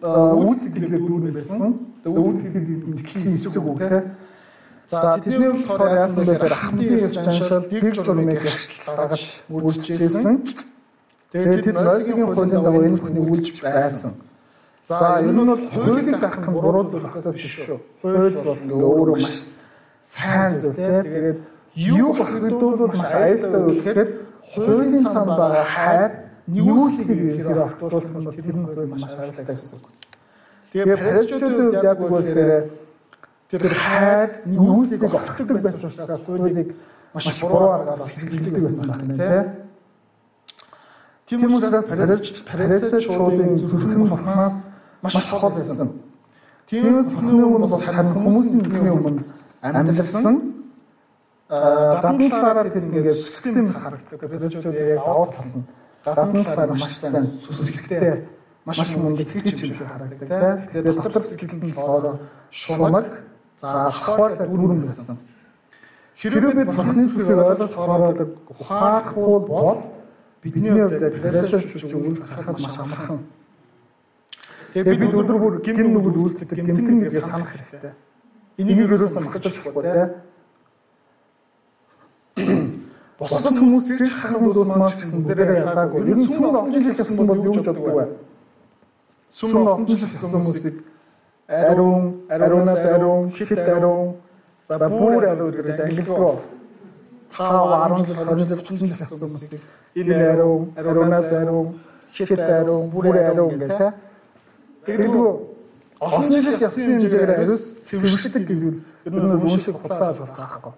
үйлдэлээр 0.00 1.02
дүүрэн 1.04 1.34
байсан. 1.36 1.76
Тэгээд 2.00 2.16
үйлдэлээр 2.24 2.66
итгэлийн 3.04 3.36
эсрэг 3.36 3.64
үг 3.68 3.78
те. 3.84 4.00
За 4.88 5.20
тэдний 5.20 5.52
болохоор 5.52 5.92
яасан 5.92 6.24
бэ 6.24 6.40
гэхээр 6.40 6.56
ахмадын 6.56 7.04
явж 7.04 7.16
аншаал 7.20 7.68
дэг 7.68 7.84
журмыг 8.00 8.40
гэрчлэл 8.40 8.96
дагаж 8.96 9.24
үйлчилжсэн. 9.52 10.34
Тэгээд 11.36 11.64
тэд 11.68 11.76
Мойсегийн 11.84 12.28
хуулийн 12.32 12.64
дагуу 12.64 12.80
энэ 12.80 12.96
бүхнийг 12.96 13.28
үйлчж 13.28 13.60
байсан. 13.60 14.16
За 14.88 15.20
энэ 15.20 15.36
нь 15.36 15.44
бол 15.44 15.60
хуулийг 15.68 16.16
даах 16.16 16.40
нь 16.40 16.48
буруу 16.48 16.88
зүйл 16.88 17.04
багтаад 17.04 17.36
биш 17.36 17.68
шүү. 17.68 17.76
Хууль 18.00 18.40
бол 18.40 18.60
өөрөө 18.88 19.16
маш 19.20 19.52
сайн 20.00 20.56
зүйл 20.56 20.80
тий. 20.80 20.88
Тэгээд 21.12 21.38
юу 21.92 22.16
багтдуул 22.16 22.76
бол 22.80 22.88
маш 22.88 23.12
аюултай 23.12 23.60
үг 23.68 23.84
гэхээр 23.84 24.08
хуулийн 24.48 25.04
цаанд 25.12 25.36
байгаа 25.36 25.64
хайр 25.68 26.23
нүүслийг 26.46 27.40
ихээр 27.40 27.60
ортуулах 27.64 28.04
нь 28.04 28.30
тэр 28.36 28.56
нь 28.56 28.90
маш 28.92 29.16
аюултай 29.16 29.44
гэсэн 29.44 29.78
үг. 29.80 29.86
Тэгээд 30.72 31.00
парисчуудын 31.00 31.56
хувьд 31.56 31.84
яг 31.84 31.98
үгээр 32.04 32.40
гэхээр 33.48 33.62
тэр 33.64 33.74
хайр 33.74 34.30
нүүслийг 34.44 35.14
ортдог 35.14 35.58
байсан 35.64 35.88
учраас 35.88 36.24
хуулийг 36.28 36.70
маш 37.14 37.26
буруу 37.40 37.70
аргаас 37.72 38.04
хэрэглэдэг 38.20 38.62
байсан 38.64 38.86
байх 38.88 39.02
нь 39.04 39.16
тий. 39.16 39.42
Тийм 41.26 41.54
учраас 41.56 41.86
парисчуудын 41.88 43.50
зүрх 43.56 43.94
нь 43.96 44.08
бурхнаас 44.08 44.56
маш 45.00 45.16
хол 45.32 45.52
байсан. 45.52 45.88
Тиймээс 46.68 47.08
Бурхны 47.12 47.44
өмнө 47.44 47.68
бол 47.68 47.80
харин 47.80 48.14
хүмүүсийн 48.16 48.62
бидний 48.64 48.92
өмнө 48.96 49.22
амьдсан 49.60 50.36
гадна 51.48 52.28
талаараа 52.32 52.72
тэр 52.72 52.88
ингээд 52.88 53.12
сүсгтэй 53.12 53.68
харагддаг. 53.68 54.20
Пресчүүд 54.32 54.72
яг 54.72 55.04
давуу 55.04 55.28
тал 55.28 55.50
нь 55.60 55.64
гадна 56.04 56.44
талаараа 56.44 56.76
маш 56.78 56.94
сайн 57.00 57.26
сүсгтэй 57.26 58.28
маш 58.64 58.96
мундаг 58.96 59.28
хэлж 59.28 59.60
юм 59.64 59.74
шиг 59.74 59.88
харагддаг. 59.88 60.28
Тэгээд 60.72 60.96
дотор 60.96 61.22
сэтгэлд 61.22 61.64
нь 61.64 61.74
болохоор 61.74 62.18
шунаг 62.50 63.08
за 63.60 63.88
хаваар 63.90 64.32
бүрэн 64.48 64.80
байсан. 64.84 65.16
Хэрвээ 66.20 66.52
бид 66.64 66.70
Бурхны 66.76 67.04
сүсгийг 67.08 67.38
ойлгож 67.38 67.74
хараадаг 67.74 68.30
ухаахгүй 68.52 69.38
бол 69.48 69.80
бидний 70.42 70.72
хувьд 70.72 71.20
пресчүүд 71.22 71.92
үйл 71.96 72.20
гарахад 72.22 72.60
маш 72.60 72.78
амархан 72.78 73.20
Тэгээ 74.74 74.98
бид 75.06 75.14
өдөр 75.14 75.38
бүр 75.38 75.54
гим 75.62 75.94
нүгэл 75.94 76.18
үйлцдэг 76.18 76.58
гимтэн 76.66 77.06
гэдгийг 77.06 77.22
санах 77.22 77.46
хэрэгтэй. 77.54 77.94
Энийг 78.58 78.90
ерөөсөө 78.90 79.22
магтаж 79.22 79.62
болохгүй 79.62 79.82
те. 79.86 80.18
Босод 83.24 83.56
хүмүүс 83.58 83.84
ч 83.88 84.00
хахан 84.04 84.52
дус 84.52 84.70
маш 84.76 84.94
гэсэн 85.00 85.24
бүгдээрээ 85.24 85.58
ялгаагүй. 85.64 86.00
Ер 86.12 86.18
нь 86.20 86.28
цүм 86.28 86.44
олон 86.44 86.72
жил 86.72 86.94
хэлсэн 86.94 87.26
бол 87.26 87.40
юу 87.40 87.54
гэж 87.56 87.66
боддог 87.72 87.94
вэ? 87.94 88.04
Цүм 89.32 89.56
олон 89.64 89.86
жил 89.88 90.04
хэлсэн 90.04 90.30
хүмүүсийг 90.34 90.76
ариун, 91.48 92.04
ариунаас 92.28 92.84
ариун, 92.84 93.32
хит 93.32 93.52
ариун, 93.58 94.16
за 94.68 94.88
бүр 94.88 95.24
ариун 95.24 95.52
гэж 95.56 95.80
ангилдаг. 95.80 96.40
Та 97.34 97.48
10 97.88 98.06
жил, 98.06 98.14
20 98.14 98.48
жил, 98.48 98.58
30 98.60 98.76
жил 98.78 98.96
хэлсэн 98.98 99.28
хүмүүсийг 99.28 99.62
энэ 99.94 100.24
ариун, 100.32 100.72
ариунаас 100.76 101.32
ариун, 101.32 101.80
хит 102.12 102.38
ариун, 102.38 102.90
бүр 102.90 103.08
ариун 103.08 103.58
те 103.58 103.92
Тэгдэггүй 104.84 105.28
олон 106.04 106.28
жил 106.28 106.60
яссан 106.60 107.00
хэмжээгээр 107.00 107.32
ариус 107.40 107.64
цэвэршдэг 107.88 108.44
гэвэл 108.44 108.80
ер 109.08 109.12
нь 109.12 109.40
уушиг 109.40 109.76
хуцаа 109.80 110.12
алгалт 110.12 110.36
байхгүй. 110.36 110.72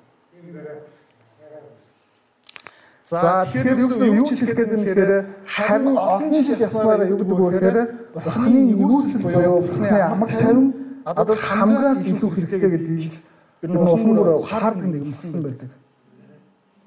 За 3.06 3.46
тэгэхээр 3.46 3.78
юу 3.78 3.88
гэсэн 3.94 4.18
юу 4.18 4.26
ч 4.26 4.42
хэлэх 4.42 4.56
гээд 4.58 4.70
байна 4.74 4.82
гэхээр 4.82 5.12
харин 5.46 5.94
олон 5.94 6.42
жил 6.42 6.58
яснараа 6.58 7.06
юу 7.06 7.18
гэдэг 7.22 7.38
вэ 7.38 7.50
гэхээр 7.54 7.78
Бурхны 8.18 8.60
нэгүсэл 8.66 9.22
буюу 9.30 9.62
Бурхны 9.62 9.88
амар 9.94 10.26
тайван 10.34 10.74
одоо 11.06 11.36
хамгаас 11.38 12.02
илүү 12.02 12.30
хэрэгтэй 12.34 12.66
гэдгийг 12.66 13.14
ер 13.62 13.70
нь 13.70 13.78
улам 13.78 14.10
бүр 14.10 14.28
ухаардаг 14.42 14.90
нэг 14.90 15.06
юмсан 15.06 15.38
байдаг. 15.46 15.70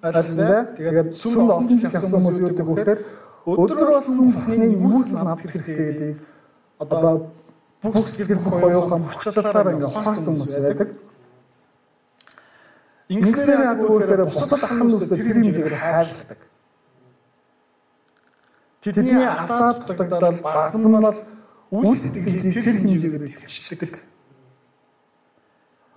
Альсна 0.04 0.68
тэгээд 0.76 1.16
сүм 1.16 1.48
олон 1.56 1.80
жил 1.80 1.88
ясан 1.88 2.12
хүмүүс 2.12 2.38
юу 2.44 2.50
гэдэг 2.52 2.68
вэ 2.68 2.76
гэхээр 2.84 3.00
өдөр 3.48 3.88
болгон 3.88 4.32
Бурхны 4.36 4.66
нэгүсэл 4.76 5.24
над 5.24 5.40
хэрэгтэй 5.40 5.86
гэдгийг 5.88 6.18
одоо 6.84 7.32
бүх 7.80 8.08
сэтгэл 8.12 8.44
бүх 8.44 8.60
оюухан 8.60 9.08
хүчлэлээр 9.08 9.72
ингээ 9.72 9.88
ухаарсан 9.88 10.36
хүмүүс 10.36 10.56
байдаг. 10.68 10.90
Ингэснээр 13.10 13.62
яадаг 13.74 13.90
вэ 13.90 13.98
гэхээр 14.06 14.24
бусад 14.30 14.62
ахын 14.62 14.88
нүсээ 14.94 15.18
тэр 15.18 15.38
хэмжээгээр 15.42 15.78
хайрладаг. 15.82 16.40
Тэдний 18.86 19.26
алдаа 19.26 19.74
дутагдал 19.82 20.40
бардамнал 20.46 21.18
үл 21.74 21.98
сэтгэлийг 21.98 22.54
тэр 22.54 22.78
хэмжээгээр 22.86 23.24
төвчдөг. 23.34 23.94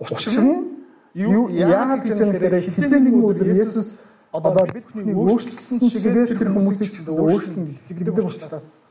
Учир 0.01 0.41
нь 0.41 0.73
юу 1.13 1.53
яагаад 1.53 2.01
гэж 2.01 2.17
нэхээр 2.17 2.65
хизээ 2.65 2.97
нэг 2.97 3.13
өдөр 3.13 3.49
Есүс 3.61 4.01
одоо 4.33 4.65
бид 4.73 4.85
бүхнийг 4.89 5.13
өөрчлөсөн 5.13 5.89
чигээр 5.93 6.33
тэр 6.33 6.49
хүмүүсийг 6.49 6.89
ч 6.89 7.05
өөрчлөн 7.05 7.69
итгэдэг 7.93 8.25
учраас 8.25 8.81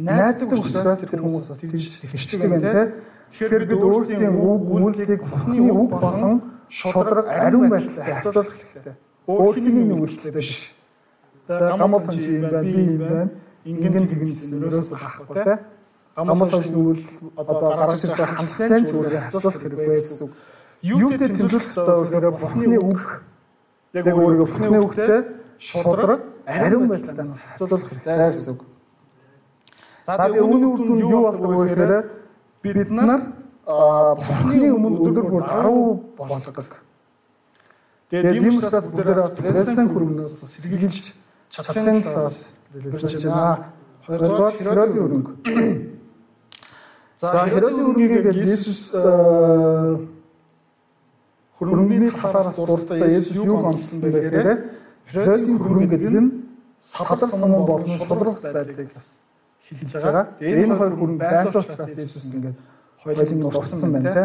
найддаг 0.00 0.56
учраас 0.56 1.04
тэр 1.04 1.20
хүмүүс 1.20 1.52
бас 1.52 1.60
тэгж 1.60 2.08
хэвчдэг 2.08 2.48
байна 2.48 2.72
те. 2.72 2.82
Тэгэхээр 3.36 3.64
бид 3.68 3.82
өөрсдийн 3.84 4.32
үг 4.40 4.62
үйлдэлийг 4.72 5.20
Бурхны 5.28 5.68
үг 5.68 5.92
болон 5.92 6.57
шудраг 6.68 7.26
ариун 7.28 7.68
байдлаар 7.70 8.14
харьцуулах 8.14 8.48
хэрэгтэй. 8.52 8.94
Өөрхний 9.26 9.84
нүгэлтэй 9.84 10.32
биш. 10.32 10.74
Тэгээ 11.48 11.76
гамболтон 11.76 12.16
чи 12.20 12.30
юм 12.36 12.50
байна, 12.50 12.62
би 12.62 12.82
юм 12.84 12.98
байна. 12.98 13.30
Ингэн 13.64 14.06
тэгнэсэн 14.08 14.62
өрөөс 14.64 14.90
байхгүй 14.92 15.44
те. 15.44 15.54
Гамболтон 16.16 16.62
нүгэл 16.72 17.04
одоо 17.36 17.68
гаргаж 17.76 18.04
ирж 18.04 18.16
байгаа 18.16 18.36
хандлагатай 18.36 18.80
ч 18.84 18.90
өөрөөр 18.92 19.16
харьцуулах 19.22 19.56
хэрэггүй 19.62 19.86
гэсэн 19.96 20.24
үг. 20.28 20.32
Юу 20.82 21.10
дээр 21.16 21.32
тэмдэглэх 21.34 21.64
хэрэгтэй 21.64 21.96
вэ 21.96 22.04
гэхээр 22.08 22.26
Бурхны 22.38 22.76
үг 22.78 23.00
яг 23.92 24.06
өөрийгөө 24.06 24.46
Бурхны 24.46 24.78
үгтэй 24.78 25.20
шудраг 25.58 26.20
ариун 26.46 26.88
байдлаар 26.88 27.28
харьцуулах 27.28 27.84
хэрэгтэй 27.88 28.16
гэсэн 28.18 28.52
үг. 28.54 28.62
За 30.06 30.16
тэгээ 30.16 30.40
үүний 30.44 30.68
үр 30.68 30.80
дүн 30.86 31.00
юу 31.04 31.22
болдог 31.26 31.50
вэ 31.52 31.64
гэхээр 31.68 31.92
бид 32.62 32.90
нар 32.90 33.20
Бурхны 33.68 34.70
өмнө 34.72 34.96
өдөр 35.04 35.26
бүр 35.28 35.42
даруй 35.44 36.00
болгодог. 36.16 36.70
Тэгээд 38.08 38.40
ийм 38.40 38.56
учраас 38.56 38.88
бүгдээ 38.88 39.16
бас 39.20 39.36
прессэн 39.44 39.90
хөрөнгнөөс 39.92 40.32
сэргийлж 40.40 41.12
чадлын 41.52 42.00
талаас 42.00 42.56
дэлгэрч 42.72 43.28
байна. 43.28 43.76
Хоёрдугаар 44.08 44.56
Херодын 44.56 45.00
өрнөг. 45.04 45.26
За 47.20 47.44
Херодын 47.44 47.92
өрнөгийг 47.92 48.32
Иесус 48.40 48.96
хөрөнгөний 51.60 52.12
талаас 52.16 52.56
дуртай 52.56 53.04
Иесус 53.04 53.36
юу 53.36 53.60
гомдсон 53.60 54.16
гэхээр 54.16 54.48
Херодын 55.12 55.60
хөрөнгө 55.60 55.92
гэдэг 55.92 56.16
нь 56.16 56.30
садар 56.80 57.28
самун 57.28 57.68
болон 57.68 58.00
шудраг 58.00 58.40
байдлыг 58.40 58.88
хэлж 59.68 59.92
байгаа. 59.92 60.24
Энэ 60.40 60.72
хоёр 60.72 60.96
хөрөнгө 60.96 61.20
байсан 61.20 61.60
учраас 61.60 61.92
Иесус 61.92 62.32
ингээд 63.04 63.28
хоёулын 63.28 63.50
дурсан 63.50 63.92
байна 63.92 64.12
те. 64.14 64.24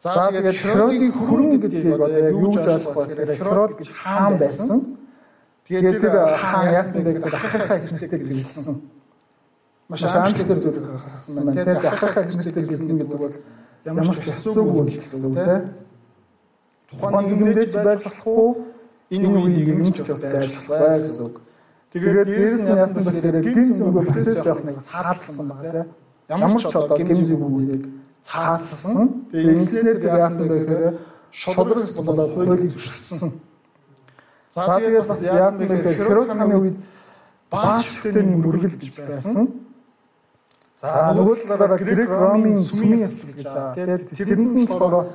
За 0.00 0.30
тэгээд 0.30 0.56
Херодын 0.60 1.12
хөрөнгө 1.12 1.58
гэдгийг 1.64 1.94
одоо 1.94 2.08
яг 2.12 2.34
юу 2.36 2.52
гэж 2.52 2.66
ойлгох 2.68 2.96
вэ 2.96 3.04
гэхээр 3.08 3.38
Херод 3.40 3.72
гэж 3.78 3.88
хаан 3.90 4.38
байсан. 4.38 4.78
Тэгээд 5.64 6.00
тэр 6.00 6.14
хаан 6.28 6.66
яасан 6.74 7.02
гэхээр 7.02 7.34
ахыхаа 7.34 7.78
ихнэртэй 7.80 8.20
гэлсэн. 8.20 8.74
Маш 9.88 10.02
аимшигтай 10.04 10.56
зүйл 10.60 10.78
гаргасан 10.84 11.44
байна. 11.46 11.64
Тэгээд 11.64 11.84
ахыхаа 11.88 12.22
ихнэртэй 12.24 12.64
гэлэн 12.68 12.98
гэдэг 13.00 13.18
бол 13.18 13.34
ямар 13.84 14.16
ч 14.16 14.28
хэцүүгүй 14.28 14.84
гэсэн 14.92 15.24
үг 15.24 15.36
те. 15.40 15.56
Тухайн 16.92 17.24
нийгэмдээ 17.26 17.66
ч 17.72 17.74
байж 17.80 18.00
болохгүй 18.04 18.48
энэ 19.08 19.26
үеийн 19.26 19.52
нийгэмч 19.56 19.96
бас 20.04 20.22
байж 20.22 20.52
болох 20.52 20.68
бай 20.68 21.00
гэсэн 21.00 21.24
үг. 21.26 21.36
Тэгээд 21.96 22.28
дээрэс 22.28 22.64
нь 22.68 22.76
яасан 22.76 23.02
гэхээр 23.08 23.36
гин 23.40 23.70
зүгөө 23.72 24.04
процесс 24.12 24.44
явах 24.44 24.64
нэг 24.68 24.76
саадсан 24.84 25.48
байна 25.48 25.72
те 25.72 26.03
ямар 26.28 26.62
ч 26.62 26.72
одоо 26.72 26.98
гимзэг 26.98 27.40
үгийг 27.40 27.84
цаассан. 28.22 29.28
Тэгээ 29.30 29.52
ингэснээр 29.52 29.98
тэр 30.00 30.14
яасан 30.16 30.48
бэ 30.48 30.54
гэхээр 30.64 30.96
шудрагс 31.30 31.96
болоод 32.00 32.32
хуулийг 32.32 32.72
зөвшөөрсөн. 32.72 33.32
За 34.50 34.80
тэгээд 34.80 35.06
бас 35.06 35.20
яасан 35.22 35.68
бэ 35.68 35.76
гэхээр 35.82 36.08
Херод 36.08 36.28
хааны 36.32 36.56
үед 36.56 36.76
бааш 37.52 37.84
шүтэний 37.84 38.36
мөргөл 38.40 38.76
гэж 38.80 38.94
байсан. 39.04 39.52
За 40.80 41.12
нөгөө 41.12 41.36
талаараа 41.48 41.78
Грек 41.78 42.08
Ромын 42.08 42.58
сүмийн 42.58 43.04
ясл 43.04 43.32
гэж 43.36 43.48
байгаа. 43.52 43.74
Тэгээд 43.76 44.02
тэрэнд 44.10 44.52
нь 44.56 44.66
болохоор 44.68 45.06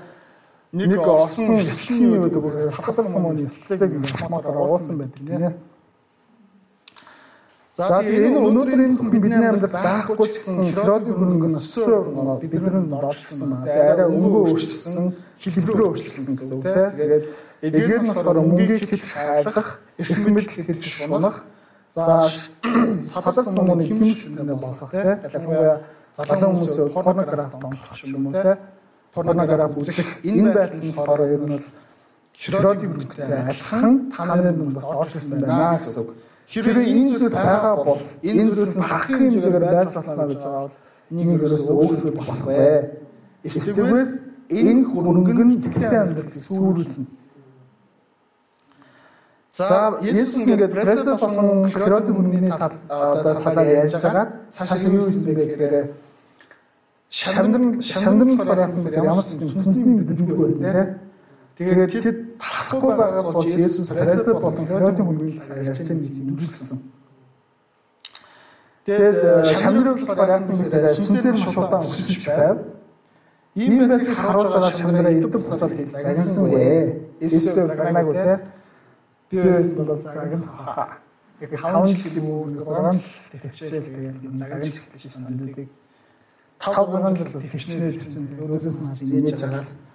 нэг 0.74 1.02
орсон 1.02 1.58
гэдэг 1.58 2.42
вэ? 2.42 2.70
Сатар 2.74 3.06
самууны 3.06 3.46
яслыг 3.50 3.82
ингээд 3.82 4.18
хамаагаар 4.22 4.58
оруулсан 4.66 4.98
байдаг 4.98 5.22
тийм. 5.26 5.54
За 7.80 8.04
тэгээ 8.04 8.28
энэ 8.28 8.40
өнөөдрийн 8.44 8.94
бидний 9.00 9.40
амьдрал 9.40 9.72
байхгүй 9.72 10.28
гэсэн 10.28 10.76
Херодын 10.76 11.16
хөрөнгө 11.16 11.48
нь 11.48 11.56
өссөн 11.56 12.04
бид 12.44 12.54
нар 12.60 12.76
нь 12.84 12.92
орчихсон 12.92 13.48
байна. 13.56 13.66
Тэгээ 13.72 13.92
арай 13.96 14.08
өнгөө 14.12 14.42
өөрчлөсөн, 14.52 15.06
хэлбэрөө 15.40 15.88
өөрчлөсөн 15.88 16.34
гэсэн 16.36 16.56
үг 16.60 16.64
тийм. 16.68 16.92
Тэгээд 17.00 17.24
эдгээр 17.64 18.02
нь 18.04 18.12
болохоор 18.12 18.40
мөнгийг 18.44 18.84
хэд 18.84 19.04
хайлах, 19.08 19.70
эрх 19.96 20.20
мэдэл 20.28 20.60
хэд 20.68 20.84
шунах. 20.84 21.38
За 21.96 22.28
садар 23.24 23.46
сумууны 23.48 23.88
хэмжээтэй 23.88 24.56
болох 24.60 24.92
тийм. 24.92 25.16
Ялангуяа 25.24 25.80
залуу 26.20 26.52
хүмүүсээ 26.60 26.88
порнограф 26.92 27.52
донтох 27.64 27.96
юм 28.12 28.28
уу 28.28 28.36
тийм. 28.36 28.60
Порнограф 29.16 29.72
үзэх 29.80 30.20
энэ 30.28 30.52
байдал 30.52 30.84
нь 30.84 30.92
болохоор 30.92 31.22
ер 31.32 31.42
нь 31.48 31.52
бол 31.56 31.68
Херодын 32.40 32.92
хөрөнгөтэй 32.92 33.40
адилхан 33.40 34.12
та 34.12 34.22
нарын 34.28 34.68
нь 34.68 34.76
бас 34.76 34.84
орчихсон 34.84 35.40
байна 35.48 35.72
гэсэн 35.72 36.04
үг. 36.04 36.12
Хэрвээ 36.50 36.88
энэ 36.90 37.14
зүйл 37.14 37.36
байгаа 37.38 37.76
бол 37.86 38.02
энэ 38.26 38.52
зүйл 38.58 38.74
нь 38.74 38.88
хахын 38.90 39.18
хэмжээгээр 39.22 39.66
байж 39.70 39.94
болно 39.94 40.26
гэж 40.34 40.42
байгаа 40.42 40.66
бол 40.66 40.78
энийг 41.14 41.42
ерөөсөө 41.46 41.76
өөрчлөх 41.78 42.16
болохгүй. 42.18 42.74
Эсвэл 43.46 44.10
энэ 44.50 44.84
хөрөнгө 44.90 45.44
нь 45.46 45.56
итгэлийн 45.62 46.02
амьдралыг 46.10 46.34
сүрүүлнэ. 46.34 47.06
За 49.54 50.00
Есүс 50.02 50.50
ингээд 50.50 50.74
пресэ 50.74 51.22
болон 51.22 51.70
Херодын 51.70 52.16
хөрөнгөний 52.18 52.54
тал 52.58 52.74
одоо 52.90 53.34
талаар 53.46 53.70
ярьж 53.86 53.94
байгаа. 54.02 54.26
Цаашаа 54.50 54.90
юу 54.90 55.06
хийсэн 55.06 55.34
бэ 55.38 55.46
гэхээр 55.54 55.76
шамдан 57.14 58.38
болохоор 58.38 58.64
яасан 58.66 58.82
бэ 58.90 58.98
ямар 58.98 59.22
ч 59.22 59.38
сүнсний 59.38 60.02
мэдрэмжгүй 60.02 60.38
байсан 60.38 60.66
тийм 60.66 61.09
Тэгээд 61.60 61.92
тэд 61.92 62.18
талахгүй 62.40 62.94
байгаа 62.96 63.24
болж 63.36 63.52
Есүс 63.52 63.92
Пресэ 63.92 64.32
болон 64.32 64.64
Херодын 64.64 65.06
байгаа 65.12 65.76
гэж 65.76 66.18
нүрэлсэн. 66.24 66.80
Тэгээд 68.88 69.20
шамдрын 69.60 70.00
болохоор 70.08 70.32
яасан 70.40 70.56
гэхээр 70.56 70.88
сүнсээр 70.96 71.36
маш 71.36 71.58
удаан 71.60 71.84
өсөж 71.84 72.24
байв. 72.32 72.58
Ийм 73.60 73.92
байдлыг 73.92 74.16
харуулж 74.16 74.56
байгаа 74.56 74.72
шамдраа 74.72 75.12
элдв 75.12 75.36
босоор 75.36 75.72
хэл 75.76 75.92
загнасан 75.92 76.46
бэ. 76.48 76.64
Есүс 77.28 77.60
загнаагүй 77.60 78.16
те. 78.16 78.36
Биэс 79.28 79.76
бол 79.76 80.00
загнах 80.00 80.48
хаа. 80.48 81.04
Яг 81.44 81.52
5 81.60 81.92
жил 81.92 82.24
юм 82.24 82.28
уу 82.32 82.44
6 82.56 83.04
жил 83.04 83.40
төвчээл 83.44 83.92
тэгээд 83.92 84.18
загнаж 84.48 84.76
эхэлж 84.80 84.96
байсан 84.96 85.28
амьдыг 85.28 85.68
5 86.64 86.88
6 86.88 87.20
жил 87.20 87.32
төвчнээ 87.36 87.92
төвчнээ 88.00 88.48
өөдөөс 88.48 88.80
нь 88.80 88.88
хаж 88.88 89.00
нээж 89.04 89.44
байгаа 89.44 89.64
л 89.68 89.89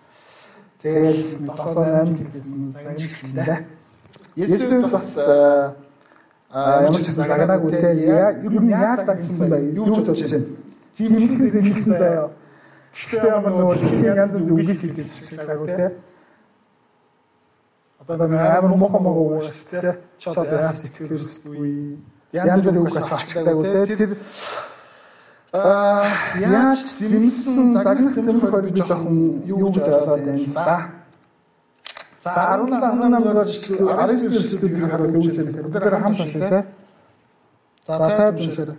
Тэгэл 0.84 1.16
7 1.16 1.48
8 1.48 2.12
жилсэн 2.12 2.72
загнажлаа. 2.76 3.64
Есүс 4.36 4.84
бас 4.92 5.16
ямар 6.52 6.92
ч 6.92 7.08
гэсэн 7.08 7.24
загнаагүй 7.24 7.70
те 7.72 7.88
ер 8.04 8.36
нь 8.60 8.68
яаж 8.68 9.08
загнсан 9.08 9.48
бай 9.48 9.64
юу 9.72 9.96
ч 10.04 10.12
байна. 10.12 10.44
Зэмлэн 10.92 11.50
зэмлсэн 11.56 11.96
заяа. 11.96 12.28
Гэхдээ 12.92 13.30
ямар 13.32 13.52
нөгөө 13.56 13.76
дэлхийн 13.80 14.12
янз 14.12 14.32
бүрийн 14.36 14.76
үгийг 14.76 14.80
хэлж 14.84 15.08
шилжаагүй 15.08 15.68
те. 15.72 15.86
Одоо 18.04 18.28
амар 18.28 18.76
мохо 18.76 18.98
мохо 19.00 19.20
ууш 19.40 19.48
те. 19.64 19.96
Ч 20.20 20.28
одоо 20.36 20.60
яас 20.60 20.84
сэтгэлэрсгүй. 20.84 21.96
Янз 22.36 22.60
бүрийн 22.60 22.84
үг 22.84 22.92
ашиглаагүй 22.92 23.64
те. 23.72 23.96
Тэр 23.96 24.12
Аа 25.54 26.10
яаж 26.34 26.82
зэмсэн 26.82 27.78
загнах 27.78 28.18
зэмхэр 28.18 28.74
би 28.74 28.82
жоохон 28.82 29.46
юу 29.46 29.70
гэж 29.70 29.86
ойлгоод 29.86 30.26
байна 30.26 30.34
л 30.34 30.54
да. 30.58 30.78
За 32.18 32.58
17 32.58 32.74
18-р 32.74 33.48
шүлэг 33.54 33.86
19-р 33.86 34.42
шүлгийг 34.42 34.90
харуулж 34.90 35.14
үзэх. 35.14 35.54
Бүгдээр 35.62 35.96
хамт 36.02 36.20
асууя 36.26 36.48
те. 36.50 36.60
За 37.86 37.94
тайд 38.02 38.40
үнсээр. 38.42 38.70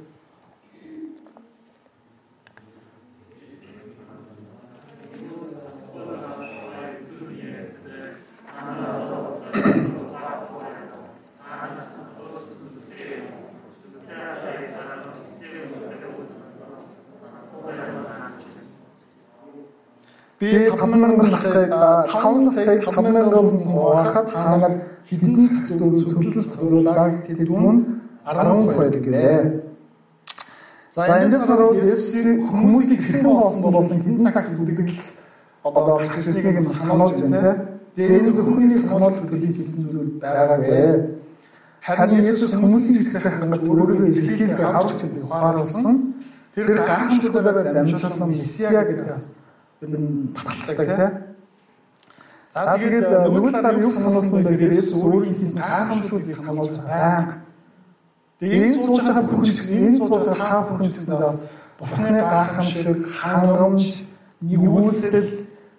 50000-ыг 20.85 21.71
50000-ыг 22.13 22.81
50000-аас 22.85 23.51
хуваахад 23.65 24.27
та 24.31 24.57
нар 24.57 24.73
хэдэн 25.09 25.47
цагт 25.49 25.77
зөвлөл 25.79 26.45
цуглуулаа 26.49 27.09
гэдэг 27.25 27.49
нь 27.49 27.85
12 28.25 29.05
гэвэ. 29.05 29.61
За 30.95 31.19
эндээс 31.21 31.45
харуул 31.45 31.77
Есүс 31.77 32.25
хүмүүсийг 32.39 33.01
хэрхэн 33.01 33.29
хоосон 33.29 33.71
бол 33.73 33.85
хэдэн 33.89 34.31
цагт 34.31 34.49
зүтгэл 34.49 34.97
одоо 35.63 35.95
христэснийг 35.97 36.59
нь 36.59 36.63
сануулж 36.63 37.21
байна 37.21 37.41
те. 37.41 37.51
Тэгээд 37.95 38.27
энэ 38.27 38.35
зөвхөнийг 38.37 38.81
сануулж 38.81 39.17
хэлсэн 39.29 39.83
зүйл 39.91 40.11
байгаагүй. 40.23 41.19
Харин 41.85 42.17
Есүс 42.17 42.53
хүмүүсийн 42.57 42.97
хэрэгцээ 42.97 43.33
хангаж 43.37 43.63
өөрийгөө 43.69 44.09
эрхлэлд 44.09 44.59
авах 44.61 44.95
гэдэг 44.97 45.21
ухаарсан 45.21 45.95
тэр 46.55 46.67
гахамшгүйгээр 46.81 47.57
дамжуулсан 47.75 48.29
месиа 48.29 48.81
гэдэг 48.89 49.05
нь 49.05 49.44
энэ 49.81 49.97
баталдаг 50.35 50.87
тийм. 50.95 51.13
За 52.55 52.77
тэгээд 52.79 53.07
нөгөө 53.35 53.51
талаар 53.51 53.77
юу 53.83 53.91
сануулсан 53.91 54.39
бэ 54.43 54.55
гэхээр 54.55 54.79
Есүс 54.79 55.03
өөрийн 55.03 55.35
хийсэн 55.35 55.59
гайхамшигтыг 55.59 56.39
сануулж 56.39 56.75
байнга. 56.79 57.43
Тэгээд 58.39 58.63
энэ 58.63 58.79
сууж 58.79 59.03
байгаа 59.03 59.25
бүхэн 59.27 59.43
гэсэн 59.43 59.75
энэ 59.75 59.97
сууж 59.99 60.25
байгаа 60.27 60.47
та 60.47 60.67
бүхэн 60.67 60.87
гэсэндээ 60.87 61.19
бас 61.19 61.41
Бурхны 61.75 62.21
гайхамшиг, 62.23 62.99
хангамж, 63.19 63.83
нэгүүлсэл, 64.39 65.31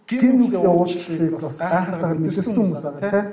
гин 0.04 0.34
нүглийн 0.44 0.68
уучлалыг 0.68 1.32
бас 1.40 1.56
гайхалтайгаар 1.56 2.20
мэдэрсэн 2.20 2.56
хүмүүс 2.60 2.82
байгаа 2.84 3.10
тийм. 3.10 3.26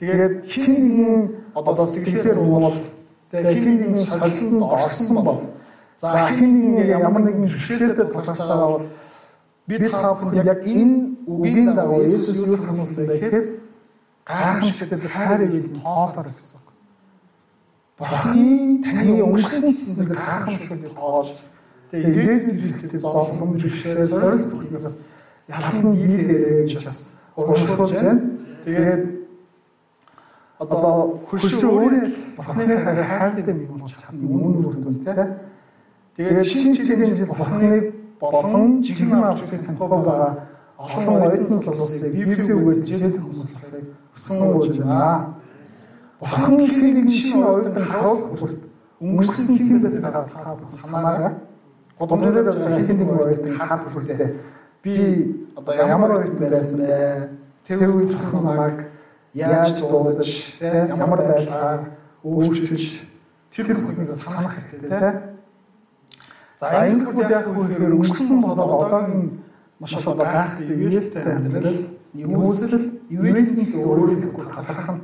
Тэгээд 0.00 0.34
хин 0.48 0.76
нэгэн 0.80 1.14
одоо 1.56 1.86
сэтгэлээр 1.88 2.38
уувал 2.40 2.78
тэгээд 3.32 3.56
хин 3.64 3.74
нэгэн 3.80 4.04
солилтонд 4.04 4.64
орсон 4.64 5.16
бол 5.24 5.40
за 5.96 6.28
хин 6.32 6.50
нэгэн 6.52 7.00
ямар 7.00 7.22
нэгэн 7.24 7.48
шүшээлтэд 7.48 8.12
тулгарч 8.12 8.44
байгаа 8.44 8.68
бол 8.80 8.86
бид 9.70 9.86
бүхэнд 9.86 10.42
яг 10.42 10.60
энэ 10.66 10.96
үгийн 11.30 11.74
дагуу 11.78 12.02
Есүс 12.02 12.42
юу 12.42 12.58
сануулсан 12.58 13.06
гэхээр 13.06 13.46
гайхамшигтай 14.26 14.98
хайр 15.06 15.40
ивэл 15.46 15.78
хоолоор 15.78 16.26
гэсэн 16.26 16.58
үг. 16.58 16.68
Бурхны 17.98 18.82
таны 18.82 19.22
өнгөрсөн 19.22 19.70
гэсэн 19.70 20.04
дээр 20.10 20.18
гайхамшигтай 20.18 20.90
тоож 20.90 21.46
тэгээ 21.90 22.10
ирээдүйд 22.18 22.60
ирэхдээ 22.66 23.00
зовлон 23.00 23.54
бишээ 23.54 24.06
зориг 24.10 24.50
бүхнээс 24.50 25.06
ялхан 25.46 25.94
дийлээрээ 25.94 26.66
гэж 26.66 26.72
бас 26.82 27.00
урамшуулж 27.38 27.94
байна. 27.94 28.22
Тэгээд 28.66 29.02
одоо 30.58 31.22
хөршөө 31.30 31.70
өөрөө 31.70 32.04
Бурхны 32.42 32.74
хайр 32.74 33.00
хайртай 33.06 33.54
нэг 33.54 33.70
болж 33.70 33.94
чадна 33.94 34.26
үнэн 34.26 34.66
үрдэн 34.66 34.98
тийм. 34.98 35.30
Тэгээд 36.16 36.46
шинэ 36.46 36.74
чиглэлийн 36.74 37.16
жил 37.16 37.32
Бурхныг 37.32 37.99
болон 38.20 38.82
жигэн 38.82 39.24
авчрыг 39.24 39.64
танихгүй 39.64 39.88
байгаа 39.88 40.46
олон 40.76 41.22
оюутан 41.22 41.60
залуусыг 41.62 42.12
Библийн 42.12 42.58
үгээр 42.60 42.80
дижээд 42.84 43.16
хүмүүс 43.16 43.52
болохыг 43.56 43.86
хүсэн 44.14 44.52
болж 44.52 44.76
байна. 44.78 45.34
Бурхан 46.20 46.56
нэг 46.56 47.08
шинэ 47.08 47.46
оюутан 47.48 47.84
харуулах 47.84 48.30
бүрт 48.36 48.60
өнгөрсөн 49.00 49.80
байснаа 49.80 50.12
та 50.12 50.26
санаарай. 50.68 51.34
Гудамжаар 51.98 52.36
явж 52.36 52.60
байгаа 52.60 52.96
нэг 52.96 53.08
оюутан 53.08 53.52
харах 53.56 53.84
бүртээ 53.92 54.34
би 54.84 54.94
одоо 55.56 55.74
ямар 55.74 56.10
оюутан 56.20 56.48
байсан 56.48 56.80
бэ? 56.80 57.28
Тэр 57.64 57.88
үед 57.88 58.12
бурхан 58.12 58.44
намайг 58.44 58.78
яаж 59.32 59.80
дуудаж, 59.80 60.28
ямар 60.60 61.20
байдлаар 61.24 61.80
өөрчилж 62.24 63.04
тэр 63.52 63.76
бүхнийг 63.76 64.08
санах 64.08 64.56
хэрэгтэй 64.56 64.88
тийм 64.88 65.39
За 66.60 66.84
ингэх 66.84 67.16
үед 67.16 67.30
яг 67.32 67.46
үгээр 67.48 67.96
өнгөрсөн 67.96 68.40
болоод 68.44 68.84
одоогийн 68.84 69.40
маш 69.80 69.96
одоо 69.96 70.28
гайхалтай 70.28 70.76
ивэлтэй 70.76 71.24
амьдрал, 71.24 71.80
нэмүүлсэл, 72.12 72.84
ивэлний 73.08 73.68
өөрөөрөө 73.80 74.44
талархах 74.44 74.92
нь. 74.92 75.00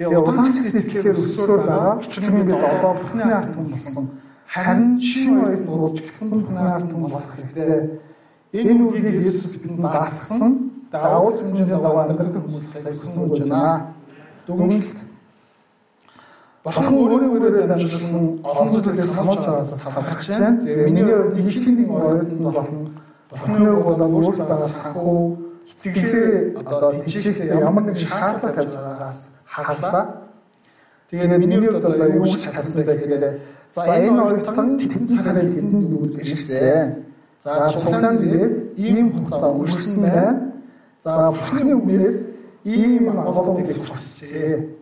Тэгээ 0.00 0.16
удаан 0.16 0.48
гэсэн 0.48 0.80
итгэхээр 0.88 1.20
өссөөр 1.20 1.60
байгаа. 1.68 2.00
Учир 2.00 2.32
нь 2.32 2.48
бид 2.48 2.64
одоо 2.64 2.92
Бурхны 2.96 3.24
ард 3.28 3.52
болсон. 3.60 4.04
Харин 4.48 4.96
шинэ 5.04 5.40
үед 5.52 5.62
нурууч 5.68 6.00
гисэн 6.00 6.40
Бурхны 6.40 6.64
ард 6.64 6.88
түмэн 6.88 7.12
болох 7.12 7.32
хэрэгтэй. 7.36 8.00
Энэ 8.56 8.82
үгийг 8.88 9.20
Есүс 9.20 9.60
бидэнд 9.60 9.84
даатгсан. 9.84 10.52
Давуу 10.88 11.36
хэмжээнд 11.36 11.84
дагуу 11.84 12.00
амьдрах 12.08 12.40
хүмүүс 12.40 12.72
хэлсэн 12.72 13.28
гэж 13.28 13.52
байна. 13.52 13.92
Дүгнэлт 14.48 14.96
Бурхан 16.66 16.94
өөрөөгөө 16.98 17.66
дамжуулан 17.70 18.24
олон 18.42 18.82
зүйлээс 18.82 19.12
хамгаалж 19.14 19.44
байгааг 19.46 19.68
салгаж 19.70 20.22
байна. 20.26 20.58
Тэгээ 20.66 20.86
миний 20.90 21.04
нэг 21.06 21.62
хин 21.62 21.74
нэг 21.78 21.88
оюутан 21.94 22.42
болно. 22.42 22.78
Бурханы 23.30 23.70
үг 23.70 23.84
болон 23.86 24.14
өөрт 24.18 24.38
байгаа 24.42 24.70
санхүү 24.74 25.14
итгэлээ 25.70 26.58
одоо 26.58 26.90
тийчээхдээ 27.06 27.62
ямар 27.62 27.84
нэгэн 27.86 28.10
шаардлага 28.10 28.54
тавьж 28.58 28.74
байгаагаас 28.74 29.20
харлаа. 29.46 30.04
Тэгээд 31.06 31.38
миний 31.38 31.70
хувьд 31.70 31.86
одоо 31.86 32.08
юу 32.18 32.26
ч 32.26 32.50
тавьсан 32.50 32.82
бэ 32.82 32.94
гэхээр 32.98 33.24
за 33.70 33.92
энэ 34.02 34.20
оюутан 34.26 34.68
тэнцэн 34.74 35.18
сарын 35.22 35.46
тэдэнд 35.54 35.86
бүгд 35.86 36.18
ирсэн. 36.18 37.06
За 37.46 37.70
цуглаанд 37.78 38.26
ирээд 38.26 38.54
ийм 38.74 39.14
хугацаа 39.14 39.54
өнгөрсөн 39.54 40.02
байна. 40.02 40.50
За 40.98 41.30
Бурханы 41.30 41.72
үгнээс 41.78 42.26
ийм 42.66 43.06
олон 43.06 43.62
зүйлс 43.62 43.86
сурчжээ. 43.86 44.75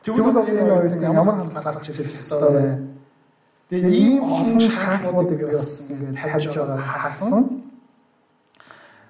Тэгвэл 0.00 0.32
энэ 0.32 0.64
хоёрын 0.64 1.02
ямар 1.12 1.36
хандлага 1.36 1.72
гарч 1.76 1.92
ирэх 1.92 2.08
ёстой 2.08 2.50
вэ? 2.56 2.64
Тэгээ 3.68 3.92
ийм 3.92 4.24
олон 4.24 4.70
шаардлагуудыг 4.72 5.40
бас 5.52 5.92
ингээд 5.92 6.16
тавьж 6.16 6.56
байгаа 6.56 6.80
хаасан. 6.80 7.42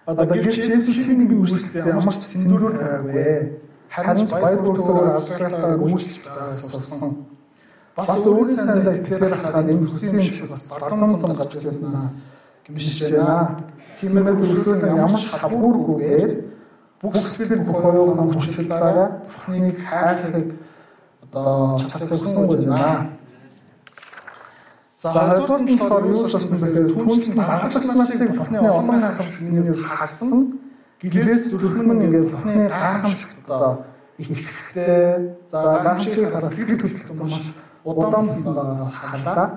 Одоо 0.06 0.26
гэрч 0.26 0.58
Есүсийн 0.66 1.18
нэг 1.22 1.30
үйлчлэлтэй 1.30 1.94
ямар 1.94 2.14
ч 2.18 2.22
цэндүүр 2.34 2.62
байгаагүй. 2.74 3.62
Харин 3.86 4.26
баяр 4.34 4.60
хүртээр 4.66 5.06
австралтаар 5.14 5.78
үйлчлж 5.78 6.26
байгааг 6.26 6.58
сурсан. 6.58 7.10
Бас 7.94 8.26
өөрийн 8.26 8.58
сайндаа 8.58 8.94
итгэхээр 8.98 9.34
хахад 9.38 9.70
энэ 9.70 9.86
хүссэн 9.86 10.20
шиг 10.26 10.50
бас 10.50 10.74
бардам 10.74 11.18
зам 11.18 11.32
гарч 11.38 11.52
ирсэнээс 11.54 12.16
гимшиж 12.66 13.14
байна. 13.14 13.62
Тиймээс 14.02 14.42
өрсөлдөн 14.42 14.98
ямар 15.06 15.22
ч 15.22 15.38
хавгуургүйгээр 15.38 16.32
бүх 16.98 17.14
сэтгэл 17.14 17.62
бүх 17.62 17.80
оюухан 17.86 18.28
хүчлээрээ 18.34 19.08
Бурхныг 19.30 19.78
хайрлахыг 19.86 20.50
одоо 21.32 21.78
чадчихсан 21.78 22.46
гэж 22.48 22.66
байна. 22.66 23.10
За 24.98 25.10
хоёрдугаар 25.10 25.62
нь 25.62 25.78
болохоор 25.78 26.04
юу 26.12 26.26
сурсан 26.26 26.58
бэ 26.60 26.66
гэхээр 26.66 26.92
түүнчлэн 27.00 27.46
батлагч 27.46 27.88
нартыг 27.96 28.36
Бурхны 28.36 28.58
олон 28.60 29.00
гайхамшигтнээр 29.00 29.78
харсан 29.80 30.40
гэлээс 31.00 31.42
зүрхэн 31.56 31.88
нь 31.88 32.04
ингээд 32.04 32.28
Бурхны 32.28 32.68
гайхамшигт 32.68 33.48
одоо 33.48 33.72
итгэхтэй 34.18 35.40
за 35.48 35.58
гайхамшиг 35.80 36.28
хараад 36.28 36.52
сэтгэл 36.52 36.82
хөдлөлт 36.84 37.16
маш 37.16 37.54
удаансан 37.84 38.52
байгаас 38.52 38.98
харлаа. 39.00 39.48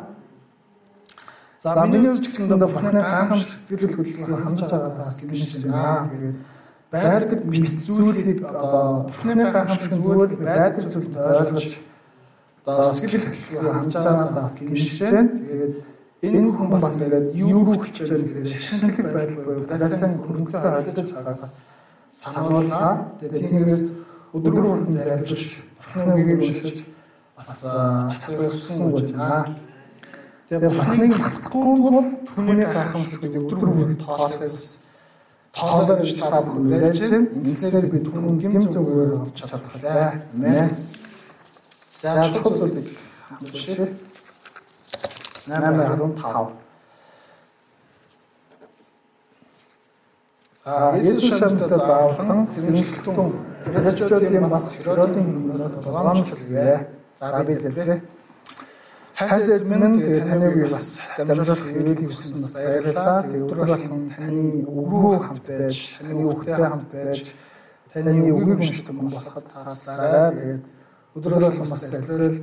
За 1.60 1.86
миний 1.92 2.16
ч 2.24 2.26
гэсэн 2.32 2.60
Бурхны 2.64 3.02
гайхамшиг 3.04 3.60
сэтгэл 3.68 3.96
хөдлөлт 4.00 4.44
хандж 4.48 4.62
байгаадаас 4.64 5.26
гиншиж 5.28 5.68
байна. 5.68 6.08
Тэгээд 6.08 6.36
байдаг 6.94 7.42
зүйлийг 7.50 8.46
одоо 8.46 9.10
Бурхны 9.10 9.34
гайхамшигт 9.50 9.98
зүйл 9.98 10.38
байдаг 10.38 10.86
зүйлд 10.94 11.14
ойлгож 11.18 11.82
одоо 12.66 12.94
сэтгэл 12.94 13.28
хандж 13.74 13.96
байгаадаа 13.98 14.48
гимшээ. 14.62 15.24
Тэгээд 16.22 16.38
энэ 16.38 16.52
хүн 16.54 16.70
бас 16.70 17.02
ингээд 17.02 17.28
юу 17.34 17.66
руу 17.66 17.82
хичээж 17.82 18.10
байгаа 18.14 18.46
шинжлэх 18.46 19.10
байдал 19.10 19.42
буюу 19.42 19.66
байсаа 19.66 20.10
хөрөнгөтэй 20.22 20.72
ойлгож 20.78 21.10
байгаагаас 21.18 21.56
сануулаа. 22.14 22.94
Тэгээд 23.20 23.48
тиймээс 23.50 23.86
өдөр 24.38 24.54
бүрэн 24.54 24.94
залбирч 24.94 25.44
Бурхны 25.82 26.14
үгийг 26.14 26.42
уншиж 26.46 26.78
бас 27.34 27.52
чадвар 28.22 28.54
өссөн 28.54 28.94
гэж 28.94 29.10
байна. 29.18 29.58
Тэгээд 30.46 30.70
Бурхныг 30.78 31.12
мартахгүй 31.18 31.76
бол 31.90 32.10
түүний 32.30 32.68
гайхамшигт 32.70 33.34
өдөр 33.34 33.70
бүрэн 33.74 33.98
тоолохоос 33.98 34.78
тоолоор 35.54 36.00
гэж 36.02 36.20
та 36.20 36.42
бүхэн 36.42 36.64
байна. 36.70 36.90
Ингэснээр 36.90 37.86
бид 37.94 38.04
түн 38.10 38.40
гим 38.42 38.66
зүгээр 38.74 39.12
олж 39.22 39.38
чадах 39.38 39.76
лээ. 39.78 40.26
Амен. 40.34 40.70
За 41.90 42.26
чухал 42.34 42.58
зүйлийг 42.58 42.88
хамтдаа 43.54 44.12
8:15. 45.46 46.64
За 50.64 50.96
Есүс 50.96 51.40
шамтаа 51.40 51.68
заавалхан 51.86 52.48
сэрэмжлэгтэн 52.48 53.30
Филипчуудын 53.64 54.48
бас 54.48 54.68
Херодын 54.86 55.26
хүмүүнээс 55.28 55.76
тулгаамжлалгүй. 55.84 56.88
За 57.20 57.44
би 57.44 57.54
зэлбэрээ. 57.56 58.00
Хайр 59.30 59.50
эзэмэн 59.56 59.94
тэгээ 60.04 60.24
таныг 60.28 60.56
бас 60.68 61.16
дамжуулах 61.18 61.64
ирээдүйг 61.72 62.12
хүссэн 62.12 62.40
бас 62.44 62.56
баярлалаа. 62.60 63.24
Тэгээ 63.24 63.46
өдөр 63.46 63.60
болгон 63.64 64.04
таны 64.12 64.46
өгөө 64.68 65.16
хамт 65.24 65.48
байж, 65.48 65.78
таны 66.04 66.22
хүүхдэд 66.24 66.60
хамт 66.60 66.92
байж, 66.92 67.26
таны 67.94 68.28
үгийг 68.34 68.60
уншдаг 68.64 68.96
болоход 69.00 69.46
таасараа. 69.54 70.32
Тэгээд 70.34 70.64
өдөр 71.16 71.34
болгон 71.40 71.70
бас 71.72 71.84
залбирал 71.88 72.40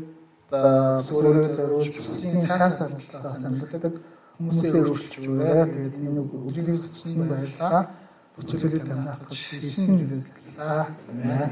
өөрөөр 0.50 1.48
зориулж 1.58 1.94
бусдын 2.00 2.40
сайн 2.48 2.72
саналаас 2.72 3.44
амьддаг 3.44 3.94
хүмүүсээ 4.40 4.80
өөрчилж 4.80 5.24
өгөөрэй. 5.28 5.66
Тэгээд 5.74 5.96
энэ 6.00 6.20
өдрийг 6.24 6.68
өссөн 6.74 7.28
байлаа. 7.28 7.92
Бүцэлээ 8.40 8.82
таньд 8.88 9.10
хатгаж 9.10 9.36
хийсэн 9.36 9.94
нэрээр. 10.00 10.26
Амен. 10.56 11.50